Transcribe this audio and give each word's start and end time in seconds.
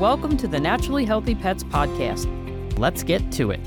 Welcome 0.00 0.36
to 0.36 0.46
the 0.46 0.60
Naturally 0.60 1.06
Healthy 1.06 1.36
Pets 1.36 1.64
Podcast. 1.64 2.28
Let's 2.78 3.02
get 3.02 3.32
to 3.32 3.50
it. 3.50 3.60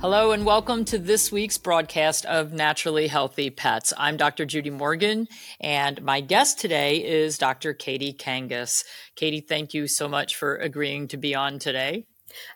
Hello, 0.00 0.30
and 0.30 0.46
welcome 0.46 0.84
to 0.84 0.98
this 0.98 1.32
week's 1.32 1.58
broadcast 1.58 2.24
of 2.26 2.52
Naturally 2.52 3.08
Healthy 3.08 3.50
Pets. 3.50 3.92
I'm 3.98 4.16
Dr. 4.16 4.44
Judy 4.44 4.70
Morgan, 4.70 5.26
and 5.60 6.00
my 6.02 6.20
guest 6.20 6.60
today 6.60 7.04
is 7.04 7.38
Dr. 7.38 7.74
Katie 7.74 8.12
Kangas. 8.12 8.84
Katie, 9.16 9.40
thank 9.40 9.74
you 9.74 9.88
so 9.88 10.06
much 10.06 10.36
for 10.36 10.54
agreeing 10.54 11.08
to 11.08 11.16
be 11.16 11.34
on 11.34 11.58
today. 11.58 12.06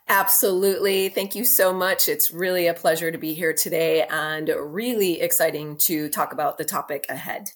Absolutely. 0.07 1.09
Thank 1.09 1.35
you 1.35 1.45
so 1.45 1.73
much. 1.73 2.07
It's 2.07 2.31
really 2.31 2.69
a 2.69 2.75
pleasure 2.75 3.11
to 3.11 3.19
be 3.19 3.35
here 3.35 3.53
today 3.53 4.05
and 4.09 4.49
really 4.49 5.21
exciting 5.21 5.77
to 5.87 6.09
talk 6.09 6.33
about 6.33 6.57
the 6.57 6.65
topic 6.65 7.05
ahead. 7.09 7.51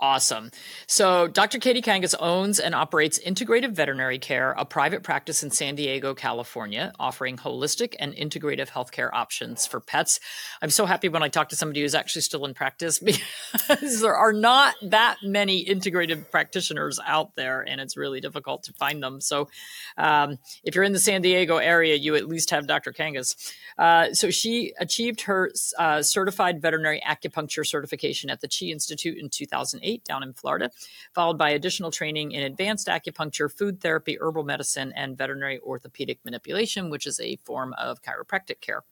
Awesome. 0.00 0.52
So, 0.86 1.26
Dr. 1.26 1.58
Katie 1.58 1.82
Kangas 1.82 2.14
owns 2.20 2.60
and 2.60 2.72
operates 2.72 3.18
Integrative 3.18 3.72
Veterinary 3.72 4.20
Care, 4.20 4.52
a 4.52 4.64
private 4.64 5.02
practice 5.02 5.42
in 5.42 5.50
San 5.50 5.74
Diego, 5.74 6.14
California, 6.14 6.92
offering 7.00 7.36
holistic 7.36 7.96
and 7.98 8.14
integrative 8.14 8.68
healthcare 8.68 9.10
options 9.12 9.66
for 9.66 9.80
pets. 9.80 10.20
I'm 10.62 10.70
so 10.70 10.86
happy 10.86 11.08
when 11.08 11.24
I 11.24 11.28
talk 11.28 11.48
to 11.48 11.56
somebody 11.56 11.80
who's 11.80 11.96
actually 11.96 12.22
still 12.22 12.44
in 12.44 12.54
practice 12.54 12.98
because 13.00 14.00
there 14.00 14.14
are 14.14 14.32
not 14.32 14.76
that 14.82 15.16
many 15.24 15.64
integrative 15.64 16.30
practitioners 16.30 17.00
out 17.04 17.34
there, 17.34 17.62
and 17.62 17.80
it's 17.80 17.96
really 17.96 18.20
difficult 18.20 18.62
to 18.64 18.72
find 18.74 19.02
them. 19.02 19.20
So, 19.20 19.48
um, 19.96 20.38
if 20.62 20.76
you're 20.76 20.84
in 20.84 20.92
the 20.92 21.00
San 21.00 21.22
Diego 21.22 21.56
area, 21.56 21.96
you 21.96 22.14
at 22.14 22.28
least 22.28 22.50
have 22.50 22.68
Dr. 22.68 22.92
Kangas. 22.92 23.34
Uh, 23.76 24.12
so, 24.12 24.30
she 24.30 24.74
achieved 24.78 25.22
her 25.22 25.50
uh, 25.76 26.02
certified 26.02 26.62
veterinary 26.62 27.02
acupuncture 27.04 27.66
certification 27.66 28.30
at 28.30 28.40
the 28.40 28.48
Chi 28.48 28.66
Institute 28.66 29.18
in 29.18 29.28
2008 29.28 29.87
down 29.96 30.22
in 30.22 30.32
Florida, 30.32 30.70
followed 31.14 31.38
by 31.38 31.50
additional 31.50 31.90
training 31.90 32.32
in 32.32 32.42
advanced 32.42 32.86
acupuncture, 32.88 33.50
food 33.50 33.80
therapy, 33.80 34.18
herbal 34.20 34.44
medicine, 34.44 34.92
and 34.94 35.16
veterinary 35.16 35.58
orthopedic 35.60 36.18
manipulation, 36.24 36.90
which 36.90 37.06
is 37.06 37.18
a 37.20 37.36
form 37.36 37.74
of 37.78 38.02
chiropractic 38.02 38.60
care. 38.60 38.84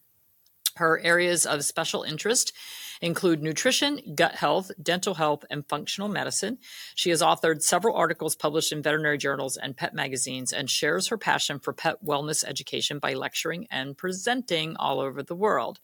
Her 0.77 1.01
areas 1.01 1.47
of 1.47 1.65
special 1.65 2.03
interest 2.03 2.53
include 3.01 3.43
nutrition, 3.43 4.01
gut 4.15 4.35
health, 4.35 4.71
dental 4.83 5.15
health, 5.15 5.45
and 5.51 5.67
functional 5.69 6.09
medicine. 6.09 6.59
She 6.95 7.11
has 7.11 7.23
authored 7.23 7.63
several 7.63 7.97
articles 7.97 8.35
published 8.35 8.73
in 8.73 8.83
veterinary 8.83 9.19
journals 9.19 9.57
and 9.57 9.77
pet 9.77 9.95
magazines 9.95 10.53
and 10.53 10.71
shares 10.71 11.09
her 11.09 11.19
passion 11.19 11.59
for 11.59 11.73
pet 11.73 12.05
wellness 12.05 12.45
education 12.45 12.99
by 12.99 13.15
lecturing 13.15 13.67
and 13.71 13.97
presenting 13.97 14.77
all 14.77 15.01
over 15.01 15.23
the 15.23 15.35
world. 15.35 15.81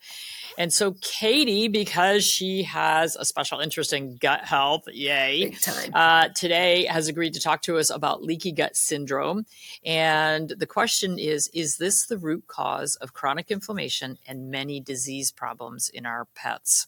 And 0.58 0.72
so, 0.72 0.96
Katie, 1.00 1.68
because 1.68 2.24
she 2.24 2.64
has 2.64 3.16
a 3.16 3.24
special 3.24 3.60
interest 3.60 3.92
in 3.92 4.16
gut 4.16 4.44
health, 4.44 4.84
yay, 4.92 5.56
uh, 5.94 6.28
today 6.28 6.84
has 6.84 7.08
agreed 7.08 7.34
to 7.34 7.40
talk 7.40 7.62
to 7.62 7.78
us 7.78 7.90
about 7.90 8.22
leaky 8.22 8.52
gut 8.52 8.76
syndrome. 8.76 9.46
And 9.84 10.50
the 10.50 10.66
question 10.66 11.18
is 11.18 11.48
Is 11.54 11.76
this 11.76 12.06
the 12.06 12.18
root 12.18 12.46
cause 12.46 12.96
of 12.96 13.12
chronic 13.12 13.50
inflammation 13.50 14.18
and 14.26 14.50
many 14.50 14.80
disease 14.80 15.30
problems 15.30 15.88
in 15.88 16.06
our 16.06 16.26
pets? 16.34 16.86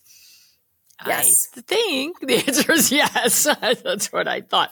Yes. 1.06 1.48
I 1.56 1.60
think 1.60 2.20
the 2.20 2.36
answer 2.46 2.72
is 2.72 2.92
yes. 2.92 3.44
That's 3.60 4.12
what 4.12 4.28
I 4.28 4.40
thought. 4.40 4.70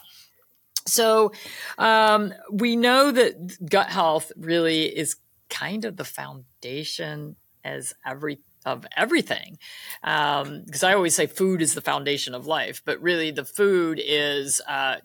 So 0.87 1.33
um, 1.78 2.34
we 2.51 2.77
know 2.77 3.12
that 3.12 3.69
gut 3.69 3.89
health 3.89 4.33
really 4.37 4.84
is 4.84 5.17
kind 5.48 5.84
of 5.84 5.97
the 5.97 6.05
foundation 6.05 7.37
as 7.65 7.95
every 8.05 8.41
of 8.65 8.87
everything 8.97 9.59
because 10.00 10.83
um, 10.83 10.89
I 10.89 10.95
always 10.95 11.15
say 11.15 11.27
food 11.27 11.62
is 11.62 11.75
the 11.75 11.81
foundation 11.81 12.34
of 12.34 12.47
life, 12.47 12.81
but 12.84 13.00
really 13.03 13.33
the 13.33 13.45
food 13.45 14.00
is 14.03 14.61
uh, 14.69 14.97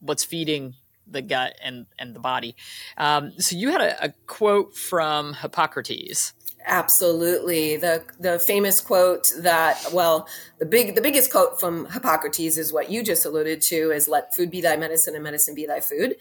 what's 0.00 0.24
feeding 0.24 0.74
the 1.06 1.22
gut 1.22 1.56
and 1.62 1.86
and 1.98 2.14
the 2.14 2.20
body. 2.20 2.56
Um, 2.96 3.32
so 3.38 3.56
you 3.56 3.70
had 3.70 3.80
a, 3.80 4.06
a 4.06 4.08
quote 4.26 4.76
from 4.76 5.34
Hippocrates 5.34 6.34
Absolutely. 6.66 7.76
The 7.76 8.04
the 8.18 8.38
famous 8.38 8.80
quote 8.80 9.32
that 9.38 9.82
well, 9.92 10.28
the 10.58 10.66
big 10.66 10.94
the 10.94 11.00
biggest 11.00 11.30
quote 11.32 11.58
from 11.58 11.86
Hippocrates 11.86 12.58
is 12.58 12.72
what 12.72 12.90
you 12.90 13.02
just 13.02 13.24
alluded 13.24 13.62
to 13.62 13.90
is 13.90 14.08
let 14.08 14.34
food 14.34 14.50
be 14.50 14.60
thy 14.60 14.76
medicine 14.76 15.14
and 15.14 15.24
medicine 15.24 15.54
be 15.54 15.66
thy 15.66 15.80
food. 15.80 16.16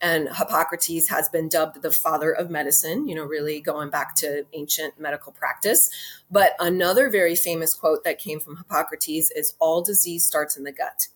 And 0.00 0.28
Hippocrates 0.28 1.08
has 1.08 1.28
been 1.28 1.48
dubbed 1.48 1.80
the 1.80 1.90
father 1.90 2.32
of 2.32 2.50
medicine, 2.50 3.08
you 3.08 3.14
know, 3.14 3.24
really 3.24 3.60
going 3.60 3.88
back 3.88 4.16
to 4.16 4.44
ancient 4.52 5.00
medical 5.00 5.32
practice. 5.32 5.88
But 6.30 6.54
another 6.58 7.08
very 7.08 7.36
famous 7.36 7.72
quote 7.72 8.04
that 8.04 8.18
came 8.18 8.40
from 8.40 8.56
Hippocrates 8.56 9.30
is 9.30 9.54
all 9.60 9.82
disease 9.82 10.24
starts 10.24 10.56
in 10.56 10.64
the 10.64 10.72
gut. 10.72 11.08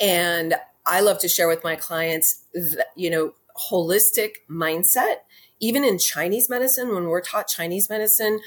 And 0.00 0.54
I 0.86 1.00
love 1.00 1.18
to 1.20 1.28
share 1.28 1.46
with 1.46 1.62
my 1.62 1.76
clients, 1.76 2.42
that, 2.54 2.86
you 2.96 3.10
know, 3.10 3.34
holistic 3.70 4.36
mindset 4.50 5.16
even 5.60 5.84
in 5.84 5.98
Chinese 5.98 6.48
medicine, 6.48 6.94
when 6.94 7.04
we're 7.04 7.20
taught 7.20 7.46
Chinese 7.46 7.88
medicine, 7.88 8.40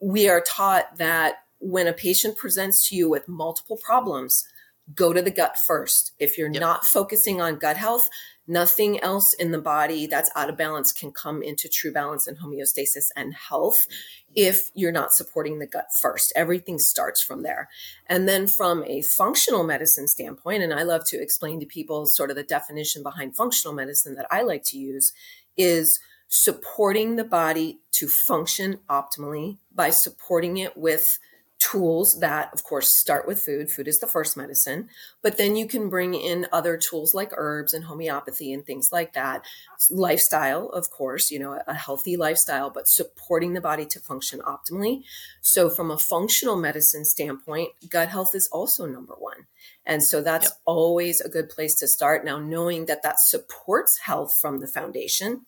we 0.00 0.28
are 0.28 0.40
taught 0.40 0.96
that 0.96 1.44
when 1.58 1.86
a 1.86 1.92
patient 1.92 2.36
presents 2.36 2.88
to 2.88 2.96
you 2.96 3.08
with 3.08 3.28
multiple 3.28 3.76
problems, 3.76 4.48
go 4.94 5.12
to 5.12 5.22
the 5.22 5.30
gut 5.30 5.58
first. 5.58 6.12
If 6.18 6.36
you're 6.36 6.50
yep. 6.50 6.60
not 6.60 6.84
focusing 6.84 7.40
on 7.40 7.56
gut 7.56 7.76
health, 7.76 8.08
nothing 8.46 9.00
else 9.00 9.32
in 9.34 9.52
the 9.52 9.60
body 9.60 10.06
that's 10.06 10.30
out 10.34 10.50
of 10.50 10.56
balance 10.56 10.92
can 10.92 11.12
come 11.12 11.42
into 11.42 11.68
true 11.68 11.92
balance 11.92 12.26
and 12.26 12.38
homeostasis 12.38 13.10
and 13.14 13.34
health 13.34 13.86
if 14.34 14.70
you're 14.74 14.92
not 14.92 15.12
supporting 15.12 15.58
the 15.58 15.66
gut 15.66 15.86
first. 16.00 16.32
Everything 16.34 16.78
starts 16.78 17.22
from 17.22 17.42
there. 17.42 17.68
And 18.06 18.28
then 18.28 18.46
from 18.48 18.82
a 18.84 19.02
functional 19.02 19.62
medicine 19.62 20.08
standpoint, 20.08 20.62
and 20.62 20.74
I 20.74 20.82
love 20.82 21.06
to 21.06 21.22
explain 21.22 21.60
to 21.60 21.66
people 21.66 22.06
sort 22.06 22.30
of 22.30 22.36
the 22.36 22.42
definition 22.42 23.02
behind 23.02 23.36
functional 23.36 23.74
medicine 23.74 24.16
that 24.16 24.26
I 24.30 24.42
like 24.42 24.64
to 24.64 24.78
use 24.78 25.12
is 25.56 26.00
supporting 26.34 27.16
the 27.16 27.24
body 27.24 27.78
to 27.90 28.08
function 28.08 28.78
optimally 28.88 29.58
by 29.74 29.90
supporting 29.90 30.56
it 30.56 30.74
with 30.78 31.18
tools 31.58 32.20
that, 32.20 32.48
of 32.54 32.64
course, 32.64 32.88
start 32.88 33.26
with 33.26 33.38
food. 33.38 33.70
Food 33.70 33.86
is 33.86 34.00
the 34.00 34.06
first 34.06 34.34
medicine, 34.34 34.88
but 35.20 35.36
then 35.36 35.56
you 35.56 35.66
can 35.68 35.90
bring 35.90 36.14
in 36.14 36.46
other 36.50 36.78
tools 36.78 37.14
like 37.14 37.34
herbs 37.36 37.74
and 37.74 37.84
homeopathy 37.84 38.50
and 38.50 38.64
things 38.64 38.90
like 38.90 39.12
that. 39.12 39.44
Lifestyle, 39.90 40.70
of 40.70 40.90
course, 40.90 41.30
you 41.30 41.38
know, 41.38 41.60
a 41.66 41.74
healthy 41.74 42.16
lifestyle, 42.16 42.70
but 42.70 42.88
supporting 42.88 43.52
the 43.52 43.60
body 43.60 43.84
to 43.84 44.00
function 44.00 44.40
optimally. 44.40 45.02
So, 45.42 45.68
from 45.68 45.90
a 45.90 45.98
functional 45.98 46.56
medicine 46.56 47.04
standpoint, 47.04 47.72
gut 47.90 48.08
health 48.08 48.34
is 48.34 48.48
also 48.48 48.86
number 48.86 49.14
one. 49.18 49.46
And 49.84 50.02
so 50.02 50.22
that's 50.22 50.46
yep. 50.46 50.58
always 50.64 51.20
a 51.20 51.28
good 51.28 51.50
place 51.50 51.74
to 51.76 51.88
start. 51.88 52.24
Now, 52.24 52.38
knowing 52.38 52.86
that 52.86 53.02
that 53.02 53.20
supports 53.20 53.98
health 53.98 54.34
from 54.34 54.60
the 54.60 54.66
foundation 54.66 55.42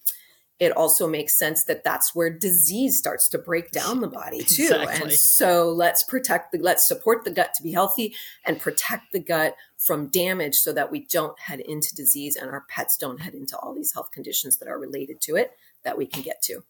it 0.61 0.71
also 0.73 1.09
makes 1.09 1.37
sense 1.37 1.65
that 1.65 1.83
that's 1.83 2.15
where 2.15 2.31
disease 2.31 2.97
starts 2.97 3.29
to 3.29 3.39
break 3.39 3.71
down 3.73 4.01
the 4.01 4.09
body 4.09 4.45
too. 4.45 4.63
Exactly. 4.63 5.03
And 5.03 5.13
so 5.13 5.71
let's 5.71 6.05
protect 6.05 6.53
the 6.53 6.59
let's 6.59 6.87
support 6.87 7.25
the 7.25 7.31
gut 7.31 7.55
to 7.55 7.63
be 7.63 7.73
healthy 7.73 8.15
and 8.45 8.61
protect 8.61 9.13
the 9.13 9.19
gut 9.19 9.57
from 9.77 10.09
damage 10.09 10.55
so 10.55 10.73
that 10.73 10.93
we 10.93 11.07
don't 11.07 11.39
head 11.39 11.61
into 11.61 11.95
disease 11.95 12.37
and 12.37 12.51
our 12.51 12.65
pets 12.69 12.97
don't 12.97 13.21
head 13.21 13.35
into 13.35 13.59
all 13.59 13.75
these 13.75 13.93
health 13.93 14.11
conditions 14.13 14.59
that 14.59 14.69
are 14.69 14.79
related 14.79 15.21
to 15.23 15.37
it 15.37 15.51
that 15.83 15.99
we 15.99 16.07
can 16.07 16.23
get 16.23 16.41
to. 16.43 16.63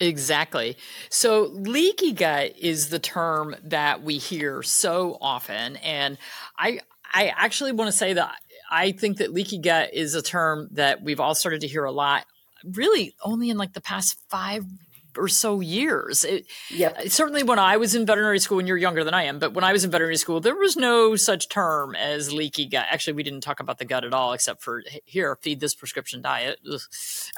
Exactly. 0.00 0.76
So, 1.10 1.50
leaky 1.52 2.12
gut 2.12 2.56
is 2.56 2.88
the 2.88 3.00
term 3.00 3.56
that 3.64 4.04
we 4.04 4.18
hear 4.18 4.62
so 4.62 5.18
often. 5.20 5.74
And 5.78 6.18
I, 6.56 6.80
I 7.12 7.32
actually 7.36 7.72
want 7.72 7.90
to 7.90 7.96
say 7.96 8.12
that 8.12 8.32
I 8.70 8.92
think 8.92 9.16
that 9.16 9.32
leaky 9.32 9.58
gut 9.58 9.92
is 9.92 10.14
a 10.14 10.22
term 10.22 10.68
that 10.72 11.02
we've 11.02 11.18
all 11.18 11.34
started 11.34 11.62
to 11.62 11.66
hear 11.66 11.82
a 11.82 11.90
lot 11.90 12.26
really 12.64 13.14
only 13.22 13.50
in 13.50 13.56
like 13.56 13.72
the 13.72 13.80
past 13.80 14.16
five 14.28 14.64
or 15.18 15.28
so 15.28 15.60
years. 15.60 16.24
It, 16.24 16.46
yep. 16.70 16.96
Uh, 16.98 17.08
certainly 17.08 17.42
when 17.42 17.58
I 17.58 17.76
was 17.76 17.94
in 17.94 18.06
veterinary 18.06 18.38
school, 18.38 18.58
and 18.58 18.68
you're 18.68 18.76
younger 18.76 19.04
than 19.04 19.14
I 19.14 19.24
am, 19.24 19.38
but 19.38 19.52
when 19.52 19.64
I 19.64 19.72
was 19.72 19.84
in 19.84 19.90
veterinary 19.90 20.16
school, 20.16 20.40
there 20.40 20.54
was 20.54 20.76
no 20.76 21.16
such 21.16 21.48
term 21.48 21.94
as 21.94 22.32
leaky 22.32 22.66
gut. 22.66 22.86
Actually, 22.90 23.14
we 23.14 23.22
didn't 23.22 23.40
talk 23.40 23.60
about 23.60 23.78
the 23.78 23.84
gut 23.84 24.04
at 24.04 24.14
all, 24.14 24.32
except 24.32 24.62
for 24.62 24.82
here, 25.04 25.36
feed 25.36 25.60
this 25.60 25.74
prescription 25.74 26.22
diet. 26.22 26.60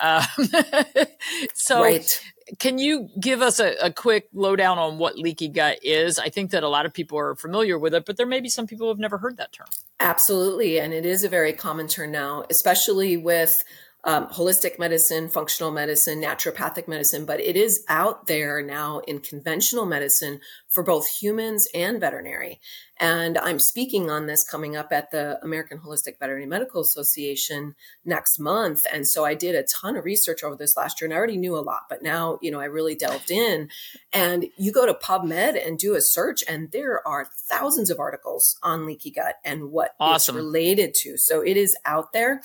Um, 0.01 0.23
so, 1.55 1.83
right. 1.83 2.23
can 2.59 2.79
you 2.79 3.09
give 3.19 3.43
us 3.43 3.61
a, 3.61 3.75
a, 3.83 3.93
quick 3.93 4.29
lowdown 4.33 4.79
on 4.79 4.99
what 4.99 5.19
leaky 5.19 5.49
gut 5.49 5.79
is? 5.83 6.19
I 6.19 6.29
think 6.29 6.51
that 6.51 6.63
a 6.63 6.69
lot 6.69 6.87
of 6.87 6.93
people 6.93 7.19
are 7.19 7.35
familiar 7.35 7.79
with 7.79 7.95
it, 7.95 8.05
but 8.05 8.17
there 8.17 8.27
may 8.27 8.41
be 8.41 8.49
some 8.49 8.67
people 8.67 8.87
who 8.87 8.91
have 8.91 8.99
never 8.99 9.19
heard 9.19 9.37
that 9.39 9.53
term. 9.53 9.69
Absolutely. 9.99 10.79
And 10.79 10.93
it 10.93 11.05
is 11.05 11.25
a 11.25 11.29
very 11.29 11.53
common 11.53 11.89
term 11.89 12.13
now, 12.13 12.45
especially 12.51 13.17
with 13.17 13.65
um, 14.05 14.29
holistic 14.29 14.79
medicine, 14.79 15.29
functional 15.29 15.71
medicine, 15.71 16.23
naturopathic 16.23 16.89
medicine, 16.89 17.25
but 17.25 17.41
it 17.41 17.57
is 17.57 17.85
out 17.89 18.27
there 18.27 18.63
now 18.63 19.01
in 19.01 19.21
conventional 19.21 19.85
medicine 19.85 20.41
for 20.69 20.83
both 20.83 21.07
humans 21.09 21.69
and 21.75 22.01
veterinary. 22.01 22.61
And 22.99 23.39
I'm 23.39 23.59
speaking 23.59 24.11
on 24.11 24.27
this 24.27 24.49
coming 24.49 24.77
up 24.77 24.93
at 24.93 25.11
the 25.11 25.39
American 25.43 25.79
Holistic 25.79 26.19
Veterinary 26.19 26.47
Medical 26.47 26.83
Association 26.83 27.75
next 28.05 28.39
month. 28.39 28.87
And 28.93 29.09
so 29.09 29.25
I 29.25 29.35
did 29.35 29.55
a 29.55 29.63
ton 29.63 29.97
of 29.97 30.05
research 30.05 30.45
over 30.45 30.55
this 30.55 30.77
last 30.77 31.01
year 31.01 31.07
and 31.07 31.15
I 31.15 31.17
already 31.17 31.39
knew 31.39 31.57
a 31.57 31.61
lot, 31.61 31.83
but 31.89 32.03
now, 32.03 32.39
you 32.43 32.51
know, 32.51 32.61
I 32.61 32.67
really 32.67 32.95
delved 32.95 33.31
in. 33.31 33.71
And 34.13 34.47
you 34.59 34.71
go 34.71 34.85
to 34.85 34.93
PubMed 34.93 35.67
and 35.67 35.79
do 35.79 35.95
a 35.95 36.01
search, 36.01 36.45
and 36.47 36.71
there 36.73 37.07
are 37.07 37.31
thousands 37.49 37.91
of 37.91 37.99
articles 37.99 38.59
on 38.63 38.87
leaky 38.87 39.11
gut 39.11 39.37
and 39.45 39.71
what 39.71 39.95
awesome. 39.99 40.37
it's 40.37 40.45
related 40.45 40.95
to. 40.95 41.17
So 41.17 41.41
it 41.41 41.57
is 41.57 41.77
out 41.85 42.13
there 42.13 42.43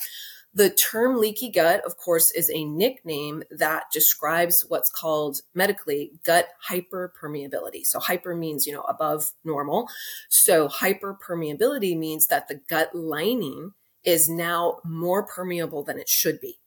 The 0.56 0.70
term 0.70 1.20
leaky 1.20 1.50
gut, 1.50 1.84
of 1.84 1.98
course, 1.98 2.30
is 2.30 2.50
a 2.50 2.64
nickname 2.64 3.42
that 3.50 3.84
describes 3.92 4.64
what's 4.68 4.88
called 4.88 5.42
medically 5.54 6.12
gut 6.24 6.48
hyperpermeability. 6.70 7.84
So 7.84 8.00
hyper 8.00 8.34
means, 8.34 8.66
you 8.66 8.72
know, 8.72 8.84
above 8.88 9.32
normal. 9.44 9.86
So 10.30 10.66
hyperpermeability 10.66 11.98
means 11.98 12.28
that 12.28 12.48
the 12.48 12.62
gut 12.70 12.94
lining 12.94 13.72
is 14.02 14.30
now 14.30 14.78
more 14.82 15.26
permeable 15.26 15.84
than 15.84 15.98
it 15.98 16.08
should 16.08 16.40
be. 16.40 16.58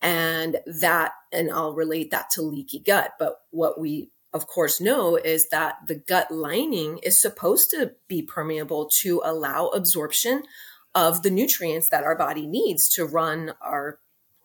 And 0.00 0.60
that, 0.80 1.12
and 1.30 1.52
I'll 1.52 1.74
relate 1.74 2.12
that 2.12 2.30
to 2.30 2.42
leaky 2.42 2.78
gut. 2.78 3.12
But 3.18 3.40
what 3.50 3.78
we 3.78 4.08
of 4.32 4.46
course 4.46 4.80
know 4.80 5.16
is 5.16 5.48
that 5.50 5.76
the 5.86 5.94
gut 5.94 6.30
lining 6.30 6.98
is 7.02 7.20
supposed 7.20 7.70
to 7.70 7.92
be 8.08 8.20
permeable 8.20 8.88
to 9.02 9.22
allow 9.24 9.68
absorption 9.68 10.42
of 10.94 11.22
the 11.22 11.30
nutrients 11.30 11.88
that 11.88 12.04
our 12.04 12.16
body 12.16 12.46
needs 12.46 12.88
to 12.90 13.04
run 13.04 13.54
our 13.60 13.98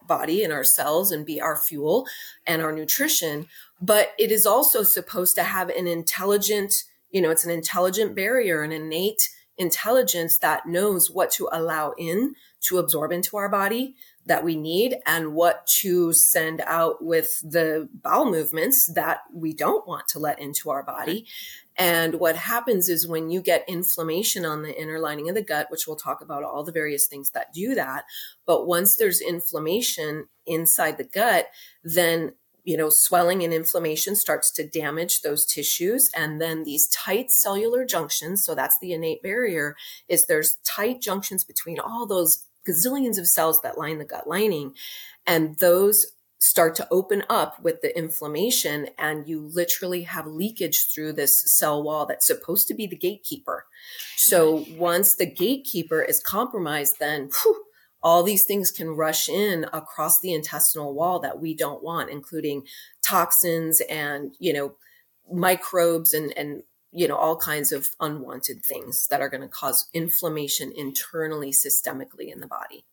body 0.07 0.43
and 0.43 0.51
our 0.51 0.63
cells 0.63 1.11
and 1.11 1.25
be 1.25 1.39
our 1.39 1.55
fuel 1.55 2.07
and 2.47 2.61
our 2.61 2.71
nutrition. 2.71 3.47
But 3.79 4.13
it 4.17 4.31
is 4.31 4.45
also 4.45 4.83
supposed 4.83 5.35
to 5.35 5.43
have 5.43 5.69
an 5.69 5.87
intelligent, 5.87 6.83
you 7.11 7.21
know, 7.21 7.29
it's 7.29 7.45
an 7.45 7.51
intelligent 7.51 8.15
barrier, 8.15 8.63
an 8.63 8.71
innate 8.71 9.29
intelligence 9.57 10.37
that 10.39 10.65
knows 10.65 11.11
what 11.11 11.31
to 11.31 11.47
allow 11.51 11.93
in 11.97 12.33
to 12.61 12.77
absorb 12.77 13.11
into 13.11 13.37
our 13.37 13.49
body 13.49 13.95
that 14.25 14.43
we 14.43 14.55
need 14.55 14.97
and 15.05 15.33
what 15.33 15.65
to 15.65 16.13
send 16.13 16.61
out 16.65 17.03
with 17.03 17.41
the 17.41 17.89
bowel 17.93 18.29
movements 18.29 18.85
that 18.93 19.21
we 19.33 19.53
don't 19.53 19.87
want 19.87 20.07
to 20.07 20.19
let 20.19 20.39
into 20.39 20.69
our 20.69 20.83
body. 20.83 21.25
And 21.79 22.15
what 22.15 22.35
happens 22.35 22.89
is 22.89 23.07
when 23.07 23.29
you 23.29 23.41
get 23.41 23.63
inflammation 23.67 24.45
on 24.45 24.63
the 24.63 24.79
inner 24.79 24.99
lining 24.99 25.29
of 25.29 25.35
the 25.35 25.41
gut, 25.41 25.67
which 25.71 25.87
we'll 25.87 25.95
talk 25.95 26.21
about 26.21 26.43
all 26.43 26.63
the 26.63 26.73
various 26.73 27.07
things 27.07 27.31
that 27.31 27.53
do 27.53 27.73
that. 27.73 28.03
But 28.45 28.67
once 28.67 28.97
there's 28.97 29.21
inflammation 29.21 30.27
inside 30.45 30.97
the 30.97 31.05
gut, 31.05 31.47
then 31.83 32.33
you 32.65 32.77
know, 32.77 32.89
swelling 32.89 33.43
and 33.43 33.53
inflammation 33.53 34.15
starts 34.15 34.51
to 34.51 34.67
damage 34.67 35.21
those 35.21 35.45
tissues. 35.45 36.11
And 36.15 36.39
then 36.39 36.63
these 36.63 36.87
tight 36.89 37.31
cellular 37.31 37.83
junctions, 37.85 38.43
so 38.43 38.53
that's 38.53 38.77
the 38.79 38.93
innate 38.93 39.23
barrier, 39.23 39.75
is 40.07 40.27
there's 40.27 40.57
tight 40.65 41.01
junctions 41.01 41.43
between 41.43 41.79
all 41.79 42.05
those 42.05 42.45
gazillions 42.67 43.17
of 43.17 43.27
cells 43.27 43.61
that 43.61 43.79
line 43.79 43.97
the 43.97 44.05
gut 44.05 44.27
lining. 44.27 44.73
And 45.25 45.57
those 45.57 46.11
start 46.41 46.73
to 46.75 46.87
open 46.89 47.23
up 47.29 47.61
with 47.61 47.81
the 47.81 47.97
inflammation 47.97 48.87
and 48.97 49.27
you 49.27 49.41
literally 49.53 50.03
have 50.03 50.25
leakage 50.25 50.87
through 50.87 51.11
this 51.13 51.39
cell 51.57 51.83
wall 51.83 52.05
that's 52.05 52.25
supposed 52.25 52.67
to 52.67 52.73
be 52.73 52.87
the 52.87 52.95
gatekeeper. 52.95 53.65
So 54.15 54.65
once 54.71 55.15
the 55.15 55.25
gatekeeper 55.25 56.01
is 56.01 56.21
compromised, 56.21 56.99
then 56.99 57.29
whew, 57.43 57.63
all 58.01 58.23
these 58.23 58.45
things 58.45 58.71
can 58.71 58.89
rush 58.89 59.27
in 59.27 59.65
across 59.73 60.21
the 60.21 60.33
intestinal 60.33 60.93
wall 60.93 61.19
that 61.19 61.41
we 61.41 61.53
don't 61.53 61.83
want, 61.83 62.09
including 62.09 62.63
toxins 63.01 63.81
and, 63.89 64.33
you 64.39 64.53
know, 64.53 64.75
microbes 65.31 66.13
and, 66.13 66.35
and 66.37 66.63
you 66.91 67.07
know 67.07 67.15
all 67.15 67.35
kinds 67.35 67.71
of 67.71 67.89
unwanted 67.99 68.63
things 68.63 69.07
that 69.07 69.21
are 69.21 69.29
going 69.29 69.41
to 69.41 69.47
cause 69.47 69.89
inflammation 69.93 70.71
internally 70.75 71.51
systemically 71.51 72.31
in 72.33 72.39
the 72.39 72.47
body 72.47 72.83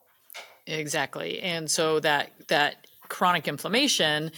exactly 0.67 1.41
and 1.41 1.71
so 1.71 2.01
that 2.01 2.31
that 2.49 2.87
chronic 3.09 3.49
inflammation 3.49 4.33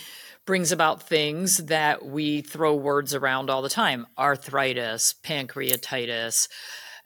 brings 0.47 0.73
about 0.73 1.03
things 1.03 1.59
that 1.59 2.06
we 2.06 2.41
throw 2.41 2.75
words 2.75 3.15
around 3.15 3.50
all 3.50 3.61
the 3.61 3.69
time. 3.69 4.06
Arthritis 4.17 5.15
pancreatitis 5.23 6.49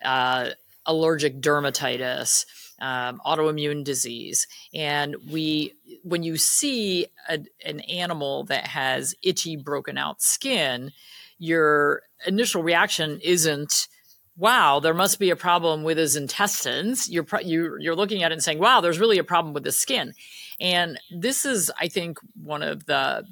uh, 0.05 0.51
allergic 0.87 1.41
dermatitis 1.41 2.45
um, 2.81 3.21
autoimmune 3.25 3.85
disease. 3.85 4.47
And 4.75 5.17
we 5.31 5.75
when 6.03 6.23
you 6.23 6.37
see 6.37 7.07
a, 7.29 7.39
an 7.65 7.81
animal 7.81 8.45
that 8.45 8.67
has 8.67 9.15
itchy 9.23 9.57
broken 9.57 9.97
out 9.97 10.21
skin 10.21 10.93
your 11.39 12.03
initial 12.27 12.63
reaction 12.63 13.21
isn't 13.23 13.89
wow 14.37 14.81
there 14.81 14.95
must 14.95 15.21
be 15.21 15.31
a 15.31 15.37
problem 15.37 15.85
with 15.85 15.99
his 15.99 16.17
intestines. 16.17 17.09
You're 17.09 17.27
you, 17.43 17.77
you're 17.79 17.97
looking 17.97 18.23
at 18.23 18.33
it 18.33 18.35
and 18.35 18.43
saying 18.43 18.59
wow 18.59 18.81
there's 18.81 18.99
really 18.99 19.19
a 19.19 19.25
problem 19.25 19.55
with 19.55 19.65
the 19.65 19.73
skin 19.73 20.15
and 20.61 20.99
this 21.11 21.45
is 21.45 21.71
i 21.81 21.89
think 21.89 22.19
one 22.35 22.63
of 22.63 22.87
the 22.87 23.25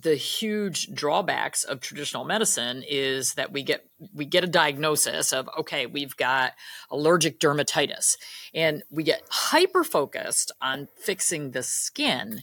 the 0.00 0.14
huge 0.14 0.86
drawbacks 0.94 1.64
of 1.64 1.80
traditional 1.80 2.24
medicine 2.24 2.84
is 2.88 3.34
that 3.34 3.50
we 3.50 3.62
get 3.62 3.84
we 4.14 4.24
get 4.24 4.44
a 4.44 4.48
diagnosis 4.48 5.32
of 5.32 5.48
okay 5.58 5.86
we've 5.86 6.16
got 6.16 6.52
allergic 6.90 7.40
dermatitis 7.40 8.16
and 8.54 8.84
we 8.90 9.02
get 9.02 9.22
hyper 9.28 9.82
focused 9.82 10.52
on 10.60 10.86
fixing 10.96 11.50
the 11.50 11.62
skin 11.62 12.42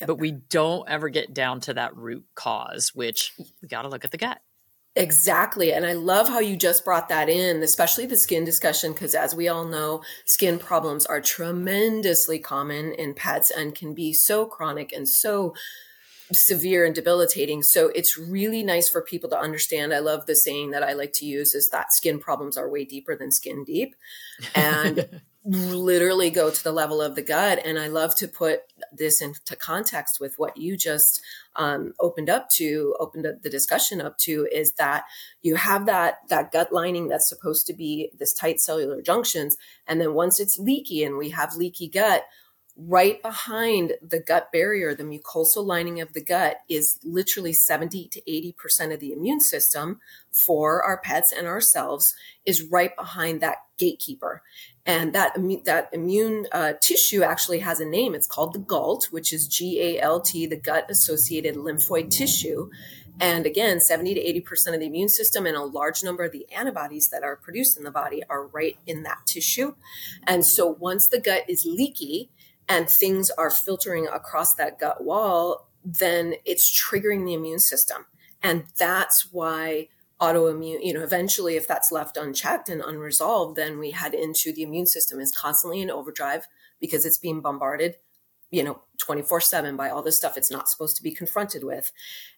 Yep. 0.00 0.08
But 0.08 0.18
we 0.18 0.32
don't 0.32 0.88
ever 0.88 1.08
get 1.08 1.32
down 1.32 1.60
to 1.60 1.74
that 1.74 1.96
root 1.96 2.24
cause, 2.34 2.92
which 2.94 3.32
we 3.62 3.68
got 3.68 3.82
to 3.82 3.88
look 3.88 4.04
at 4.04 4.10
the 4.10 4.18
gut. 4.18 4.40
Exactly. 4.96 5.72
And 5.72 5.84
I 5.84 5.94
love 5.94 6.28
how 6.28 6.38
you 6.38 6.56
just 6.56 6.84
brought 6.84 7.08
that 7.08 7.28
in, 7.28 7.62
especially 7.64 8.06
the 8.06 8.16
skin 8.16 8.44
discussion, 8.44 8.92
because 8.92 9.14
as 9.14 9.34
we 9.34 9.48
all 9.48 9.64
know, 9.64 10.02
skin 10.24 10.58
problems 10.58 11.04
are 11.04 11.20
tremendously 11.20 12.38
common 12.38 12.92
in 12.92 13.14
pets 13.14 13.50
and 13.50 13.74
can 13.74 13.92
be 13.92 14.12
so 14.12 14.46
chronic 14.46 14.92
and 14.92 15.08
so 15.08 15.54
severe 16.32 16.84
and 16.84 16.94
debilitating. 16.94 17.62
So 17.62 17.88
it's 17.88 18.16
really 18.16 18.62
nice 18.62 18.88
for 18.88 19.02
people 19.02 19.28
to 19.30 19.38
understand. 19.38 19.92
I 19.92 19.98
love 19.98 20.26
the 20.26 20.36
saying 20.36 20.70
that 20.70 20.84
I 20.84 20.92
like 20.92 21.12
to 21.14 21.26
use 21.26 21.54
is 21.54 21.70
that 21.70 21.92
skin 21.92 22.20
problems 22.20 22.56
are 22.56 22.70
way 22.70 22.84
deeper 22.84 23.16
than 23.16 23.32
skin 23.32 23.64
deep. 23.64 23.96
And 24.54 25.20
literally 25.44 26.30
go 26.30 26.50
to 26.50 26.64
the 26.64 26.72
level 26.72 27.02
of 27.02 27.14
the 27.14 27.22
gut. 27.22 27.60
And 27.64 27.78
I 27.78 27.88
love 27.88 28.14
to 28.16 28.28
put 28.28 28.60
this 28.92 29.20
into 29.20 29.56
context 29.56 30.18
with 30.18 30.38
what 30.38 30.56
you 30.56 30.76
just 30.76 31.20
um, 31.56 31.92
opened 32.00 32.30
up 32.30 32.48
to, 32.56 32.96
opened 32.98 33.26
up 33.26 33.42
the 33.42 33.50
discussion 33.50 34.00
up 34.00 34.16
to, 34.18 34.48
is 34.50 34.72
that 34.72 35.04
you 35.42 35.56
have 35.56 35.86
that 35.86 36.16
that 36.28 36.50
gut 36.50 36.72
lining 36.72 37.08
that's 37.08 37.28
supposed 37.28 37.66
to 37.66 37.74
be 37.74 38.10
this 38.18 38.32
tight 38.32 38.60
cellular 38.60 39.02
junctions, 39.02 39.56
and 39.86 40.00
then 40.00 40.14
once 40.14 40.40
it's 40.40 40.58
leaky 40.58 41.04
and 41.04 41.16
we 41.16 41.30
have 41.30 41.54
leaky 41.54 41.88
gut, 41.88 42.24
right 42.76 43.22
behind 43.22 43.92
the 44.02 44.18
gut 44.18 44.50
barrier, 44.50 44.94
the 44.94 45.04
mucosal 45.04 45.64
lining 45.64 46.00
of 46.00 46.12
the 46.12 46.22
gut 46.22 46.58
is 46.68 46.98
literally 47.04 47.52
70 47.52 48.08
to 48.08 48.20
80% 48.22 48.92
of 48.92 49.00
the 49.00 49.12
immune 49.12 49.40
system 49.40 50.00
for 50.32 50.82
our 50.82 50.98
pets 50.98 51.32
and 51.32 51.46
ourselves 51.46 52.14
is 52.44 52.64
right 52.64 52.94
behind 52.96 53.40
that 53.40 53.58
gatekeeper. 53.78 54.42
And 54.84 55.12
that, 55.14 55.36
that 55.64 55.88
immune 55.92 56.46
uh, 56.50 56.72
tissue 56.80 57.22
actually 57.22 57.60
has 57.60 57.78
a 57.80 57.84
name. 57.84 58.14
It's 58.14 58.26
called 58.26 58.52
the 58.52 58.58
GALT, 58.58 59.08
which 59.12 59.32
is 59.32 59.46
G 59.46 59.80
A 59.80 60.00
L 60.00 60.20
T, 60.20 60.46
the 60.46 60.56
gut 60.56 60.90
associated 60.90 61.54
lymphoid 61.54 62.10
tissue. 62.10 62.70
And 63.20 63.46
again, 63.46 63.78
70 63.78 64.14
to 64.14 64.42
80% 64.42 64.74
of 64.74 64.80
the 64.80 64.86
immune 64.86 65.08
system 65.08 65.46
and 65.46 65.56
a 65.56 65.62
large 65.62 66.02
number 66.02 66.24
of 66.24 66.32
the 66.32 66.50
antibodies 66.52 67.08
that 67.10 67.22
are 67.22 67.36
produced 67.36 67.78
in 67.78 67.84
the 67.84 67.92
body 67.92 68.22
are 68.28 68.48
right 68.48 68.76
in 68.86 69.04
that 69.04 69.18
tissue. 69.24 69.76
And 70.26 70.44
so 70.44 70.66
once 70.66 71.06
the 71.06 71.20
gut 71.20 71.44
is 71.48 71.64
leaky, 71.64 72.30
and 72.68 72.88
things 72.88 73.30
are 73.30 73.50
filtering 73.50 74.06
across 74.06 74.54
that 74.54 74.78
gut 74.78 75.04
wall, 75.04 75.68
then 75.84 76.34
it's 76.44 76.70
triggering 76.70 77.26
the 77.26 77.34
immune 77.34 77.58
system. 77.58 78.06
And 78.42 78.64
that's 78.78 79.32
why 79.32 79.88
autoimmune, 80.20 80.84
you 80.84 80.94
know, 80.94 81.02
eventually, 81.02 81.56
if 81.56 81.66
that's 81.66 81.92
left 81.92 82.16
unchecked 82.16 82.68
and 82.68 82.80
unresolved, 82.80 83.56
then 83.56 83.78
we 83.78 83.90
head 83.90 84.14
into 84.14 84.52
the 84.52 84.62
immune 84.62 84.86
system 84.86 85.20
is 85.20 85.32
constantly 85.36 85.80
in 85.80 85.90
overdrive 85.90 86.46
because 86.80 87.04
it's 87.04 87.18
being 87.18 87.40
bombarded, 87.40 87.96
you 88.50 88.62
know, 88.62 88.80
24 88.98 89.40
7 89.40 89.76
by 89.76 89.90
all 89.90 90.02
this 90.02 90.16
stuff 90.16 90.36
it's 90.36 90.50
not 90.50 90.68
supposed 90.68 90.96
to 90.96 91.02
be 91.02 91.10
confronted 91.10 91.64
with. 91.64 91.92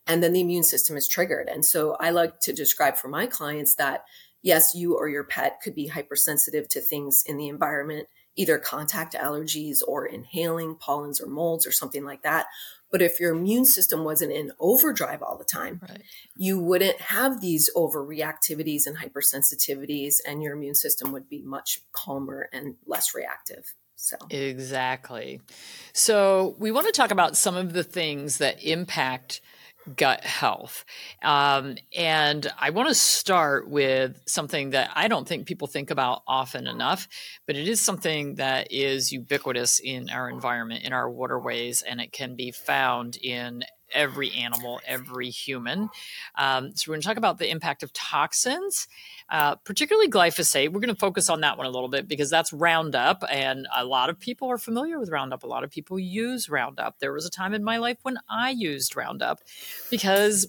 And 0.07 0.23
then 0.23 0.33
the 0.33 0.41
immune 0.41 0.65
system 0.65 0.97
is 0.97 1.07
triggered. 1.07 1.49
And 1.49 1.65
so 1.65 1.97
I 2.01 2.11
like 2.11 2.41
to 2.41 2.53
describe 2.53 2.97
for 2.97 3.09
my 3.09 3.27
clients 3.27 3.75
that 3.77 4.05
yes, 4.43 4.75
you 4.75 4.97
or 4.97 5.09
your 5.09 5.25
pet 5.25 5.61
could 5.61 5.75
be 5.75 5.89
hypersensitive 5.89 6.69
to 6.69 6.81
things 6.81 7.25
in 7.27 7.37
the 7.37 7.49
environment 7.49 8.09
either 8.37 8.59
contact 8.59 9.15
allergies 9.15 9.79
or 9.87 10.07
inhaling 10.07 10.77
pollens 10.77 11.21
or 11.21 11.27
molds 11.27 11.67
or 11.67 11.73
something 11.73 12.05
like 12.05 12.23
that. 12.23 12.47
But 12.93 13.03
if 13.03 13.19
your 13.19 13.35
immune 13.35 13.65
system 13.65 14.05
wasn't 14.05 14.33
in 14.33 14.53
overdrive 14.61 15.23
all 15.23 15.37
the 15.37 15.45
time, 15.45 15.81
right. 15.89 16.03
you 16.37 16.61
wouldn't 16.61 17.01
have 17.01 17.41
these 17.41 17.69
overreactivities 17.75 18.87
and 18.87 18.99
hypersensitivities, 18.99 20.17
and 20.27 20.43
your 20.43 20.55
immune 20.55 20.77
system 20.77 21.13
would 21.13 21.29
be 21.29 21.43
much 21.43 21.81
calmer 21.93 22.49
and 22.53 22.77
less 22.87 23.15
reactive. 23.15 23.75
So, 23.97 24.17
exactly. 24.31 25.41
So, 25.93 26.55
we 26.59 26.71
want 26.71 26.87
to 26.87 26.93
talk 26.93 27.11
about 27.11 27.37
some 27.37 27.57
of 27.57 27.73
the 27.73 27.83
things 27.83 28.39
that 28.39 28.63
impact 28.63 29.41
gut 29.95 30.25
health. 30.25 30.85
Um, 31.23 31.77
and 31.97 32.47
I 32.59 32.71
want 32.71 32.89
to 32.89 32.95
start 32.95 33.69
with 33.69 34.21
something 34.27 34.71
that 34.71 34.91
I 34.95 35.09
don't 35.09 35.27
think 35.27 35.47
people 35.47 35.69
think 35.69 35.91
about 35.91 36.23
often 36.27 36.67
enough, 36.67 37.09
but 37.47 37.57
it 37.57 37.69
is 37.69 37.81
something 37.81 38.37
that 38.37 38.73
is 38.73 39.13
ubiquitous 39.13 39.79
in 39.79 40.11
our 40.11 40.29
environment, 40.29 40.85
in 40.85 40.93
our 40.93 41.11
waterways, 41.11 41.83
and 41.83 42.01
it 42.01 42.13
can 42.13 42.35
be 42.35 42.51
found 42.51 43.17
in 43.17 43.63
every 43.93 44.33
animal, 44.35 44.81
every 44.87 45.31
human. 45.31 45.89
Um, 46.37 46.75
so, 46.75 46.91
we're 46.91 46.95
going 46.95 47.03
to 47.03 47.09
talk 47.09 47.17
about 47.17 47.39
the 47.39 47.51
impact 47.51 47.83
of 47.83 47.93
toxins, 47.93 48.89
uh, 49.31 49.57
particularly 49.57 50.09
glyphosate. 50.09 50.73
We're 50.73 50.81
going 50.81 50.95
to 50.95 50.95
focus 50.95 51.29
on 51.31 51.41
that 51.43 51.59
one 51.59 51.67
a 51.67 51.71
little 51.71 51.89
bit 51.89 52.09
because 52.09 52.31
that's 52.31 52.53
Roundup, 52.53 53.23
and 53.31 53.67
a 53.75 53.85
lot 53.85 54.11
of 54.11 54.19
people 54.19 54.51
are 54.51 54.59
familiar 54.59 54.99
with 54.99 55.11
Roundup. 55.11 55.43
A 55.43 55.47
lot 55.47 55.65
of 55.65 55.71
people 55.71 55.99
use 55.99 56.49
Roundup. 56.49 56.99
There 56.99 57.13
was 57.13 57.27
a 57.27 57.31
time 57.31 57.55
in 57.55 57.65
my 57.65 57.79
life 57.79 57.99
when 58.03 58.19
I 58.29 58.51
used 58.51 58.97
Roundup 58.97 59.41
because 59.91 60.47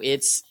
it's 0.00 0.42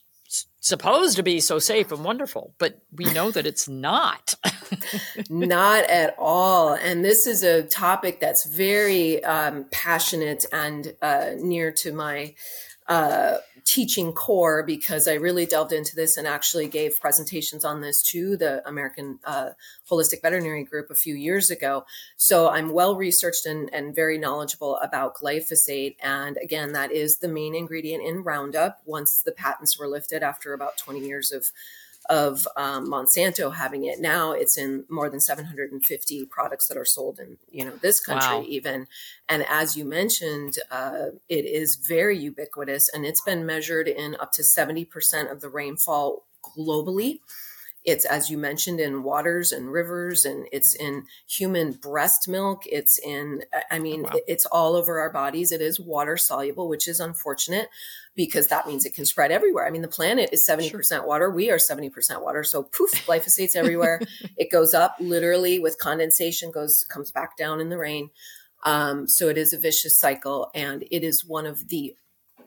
supposed 0.59 1.15
to 1.17 1.23
be 1.23 1.39
so 1.39 1.59
safe 1.59 1.91
and 1.91 2.03
wonderful, 2.03 2.53
but 2.57 2.81
we 2.93 3.05
know 3.05 3.31
that 3.31 3.45
it's 3.45 3.67
not. 3.67 4.35
not 5.29 5.83
at 5.89 6.15
all. 6.17 6.73
And 6.73 7.03
this 7.03 7.27
is 7.27 7.43
a 7.43 7.63
topic 7.63 8.19
that's 8.19 8.45
very 8.45 9.23
um, 9.23 9.65
passionate 9.71 10.45
and 10.51 10.95
uh, 11.01 11.31
near 11.37 11.71
to 11.71 11.93
my 11.93 12.35
uh, 12.87 13.37
teaching 13.65 14.13
core 14.13 14.63
because 14.63 15.07
I 15.07 15.13
really 15.13 15.45
delved 15.45 15.71
into 15.71 15.95
this 15.95 16.17
and 16.17 16.27
actually 16.27 16.67
gave 16.67 16.99
presentations 16.99 17.63
on 17.63 17.81
this 17.81 18.01
to 18.11 18.37
the 18.37 18.67
American 18.67 19.19
uh, 19.23 19.49
Holistic 19.89 20.21
Veterinary 20.21 20.63
Group 20.63 20.89
a 20.89 20.95
few 20.95 21.15
years 21.15 21.49
ago. 21.49 21.85
So 22.17 22.49
I'm 22.49 22.71
well 22.71 22.95
researched 22.95 23.45
and, 23.45 23.73
and 23.73 23.95
very 23.95 24.17
knowledgeable 24.17 24.77
about 24.77 25.15
glyphosate. 25.15 25.95
And 26.01 26.37
again, 26.41 26.73
that 26.73 26.91
is 26.91 27.17
the 27.17 27.27
main 27.27 27.55
ingredient 27.55 28.03
in 28.03 28.23
Roundup 28.23 28.79
once 28.85 29.21
the 29.21 29.31
patents 29.31 29.79
were 29.79 29.87
lifted 29.87 30.23
after 30.23 30.53
about 30.53 30.77
20 30.77 30.99
years 30.99 31.31
of 31.31 31.51
of 32.09 32.47
um, 32.57 32.87
Monsanto 32.87 33.53
having 33.53 33.85
it. 33.85 33.99
Now 33.99 34.31
it's 34.31 34.57
in 34.57 34.85
more 34.89 35.09
than 35.09 35.19
750 35.19 36.25
products 36.25 36.67
that 36.67 36.77
are 36.77 36.85
sold 36.85 37.19
in 37.19 37.37
you 37.51 37.65
know 37.65 37.73
this 37.81 37.99
country 37.99 38.37
wow. 38.37 38.45
even. 38.47 38.87
And 39.29 39.45
as 39.49 39.77
you 39.77 39.85
mentioned, 39.85 40.57
uh, 40.69 41.07
it 41.29 41.45
is 41.45 41.75
very 41.75 42.17
ubiquitous, 42.17 42.89
and 42.89 43.05
it's 43.05 43.21
been 43.21 43.45
measured 43.45 43.87
in 43.87 44.15
up 44.19 44.31
to 44.33 44.41
70% 44.41 45.31
of 45.31 45.41
the 45.41 45.49
rainfall 45.49 46.25
globally. 46.43 47.19
It's, 47.83 48.05
as 48.05 48.29
you 48.29 48.37
mentioned, 48.37 48.79
in 48.79 49.03
waters 49.03 49.51
and 49.51 49.71
rivers, 49.71 50.23
and 50.23 50.47
it's 50.51 50.75
in 50.75 51.05
human 51.27 51.71
breast 51.71 52.27
milk. 52.27 52.63
It's 52.65 52.99
in, 52.99 53.43
I 53.71 53.79
mean, 53.79 54.03
wow. 54.03 54.19
it's 54.27 54.45
all 54.45 54.75
over 54.75 54.99
our 54.99 55.11
bodies. 55.11 55.51
It 55.51 55.61
is 55.61 55.79
water 55.79 56.15
soluble, 56.15 56.69
which 56.69 56.87
is 56.87 56.99
unfortunate 56.99 57.69
because 58.15 58.47
that 58.47 58.67
means 58.67 58.85
it 58.85 58.93
can 58.93 59.05
spread 59.05 59.31
everywhere. 59.31 59.65
I 59.65 59.71
mean, 59.71 59.81
the 59.81 59.87
planet 59.87 60.29
is 60.31 60.47
70% 60.47 60.87
sure. 60.89 61.07
water. 61.07 61.29
We 61.29 61.49
are 61.49 61.57
70% 61.57 62.21
water. 62.21 62.43
So 62.43 62.63
poof, 62.63 62.91
glyphosate's 63.07 63.55
everywhere. 63.55 64.01
it 64.37 64.51
goes 64.51 64.73
up 64.73 64.95
literally 64.99 65.59
with 65.59 65.79
condensation, 65.79 66.51
goes, 66.51 66.85
comes 66.89 67.11
back 67.11 67.37
down 67.37 67.61
in 67.61 67.69
the 67.69 67.77
rain. 67.77 68.09
Um, 68.63 69.07
so 69.07 69.27
it 69.27 69.37
is 69.37 69.53
a 69.53 69.59
vicious 69.59 69.97
cycle 69.97 70.51
and 70.53 70.83
it 70.91 71.03
is 71.03 71.25
one 71.25 71.47
of 71.47 71.69
the 71.69 71.95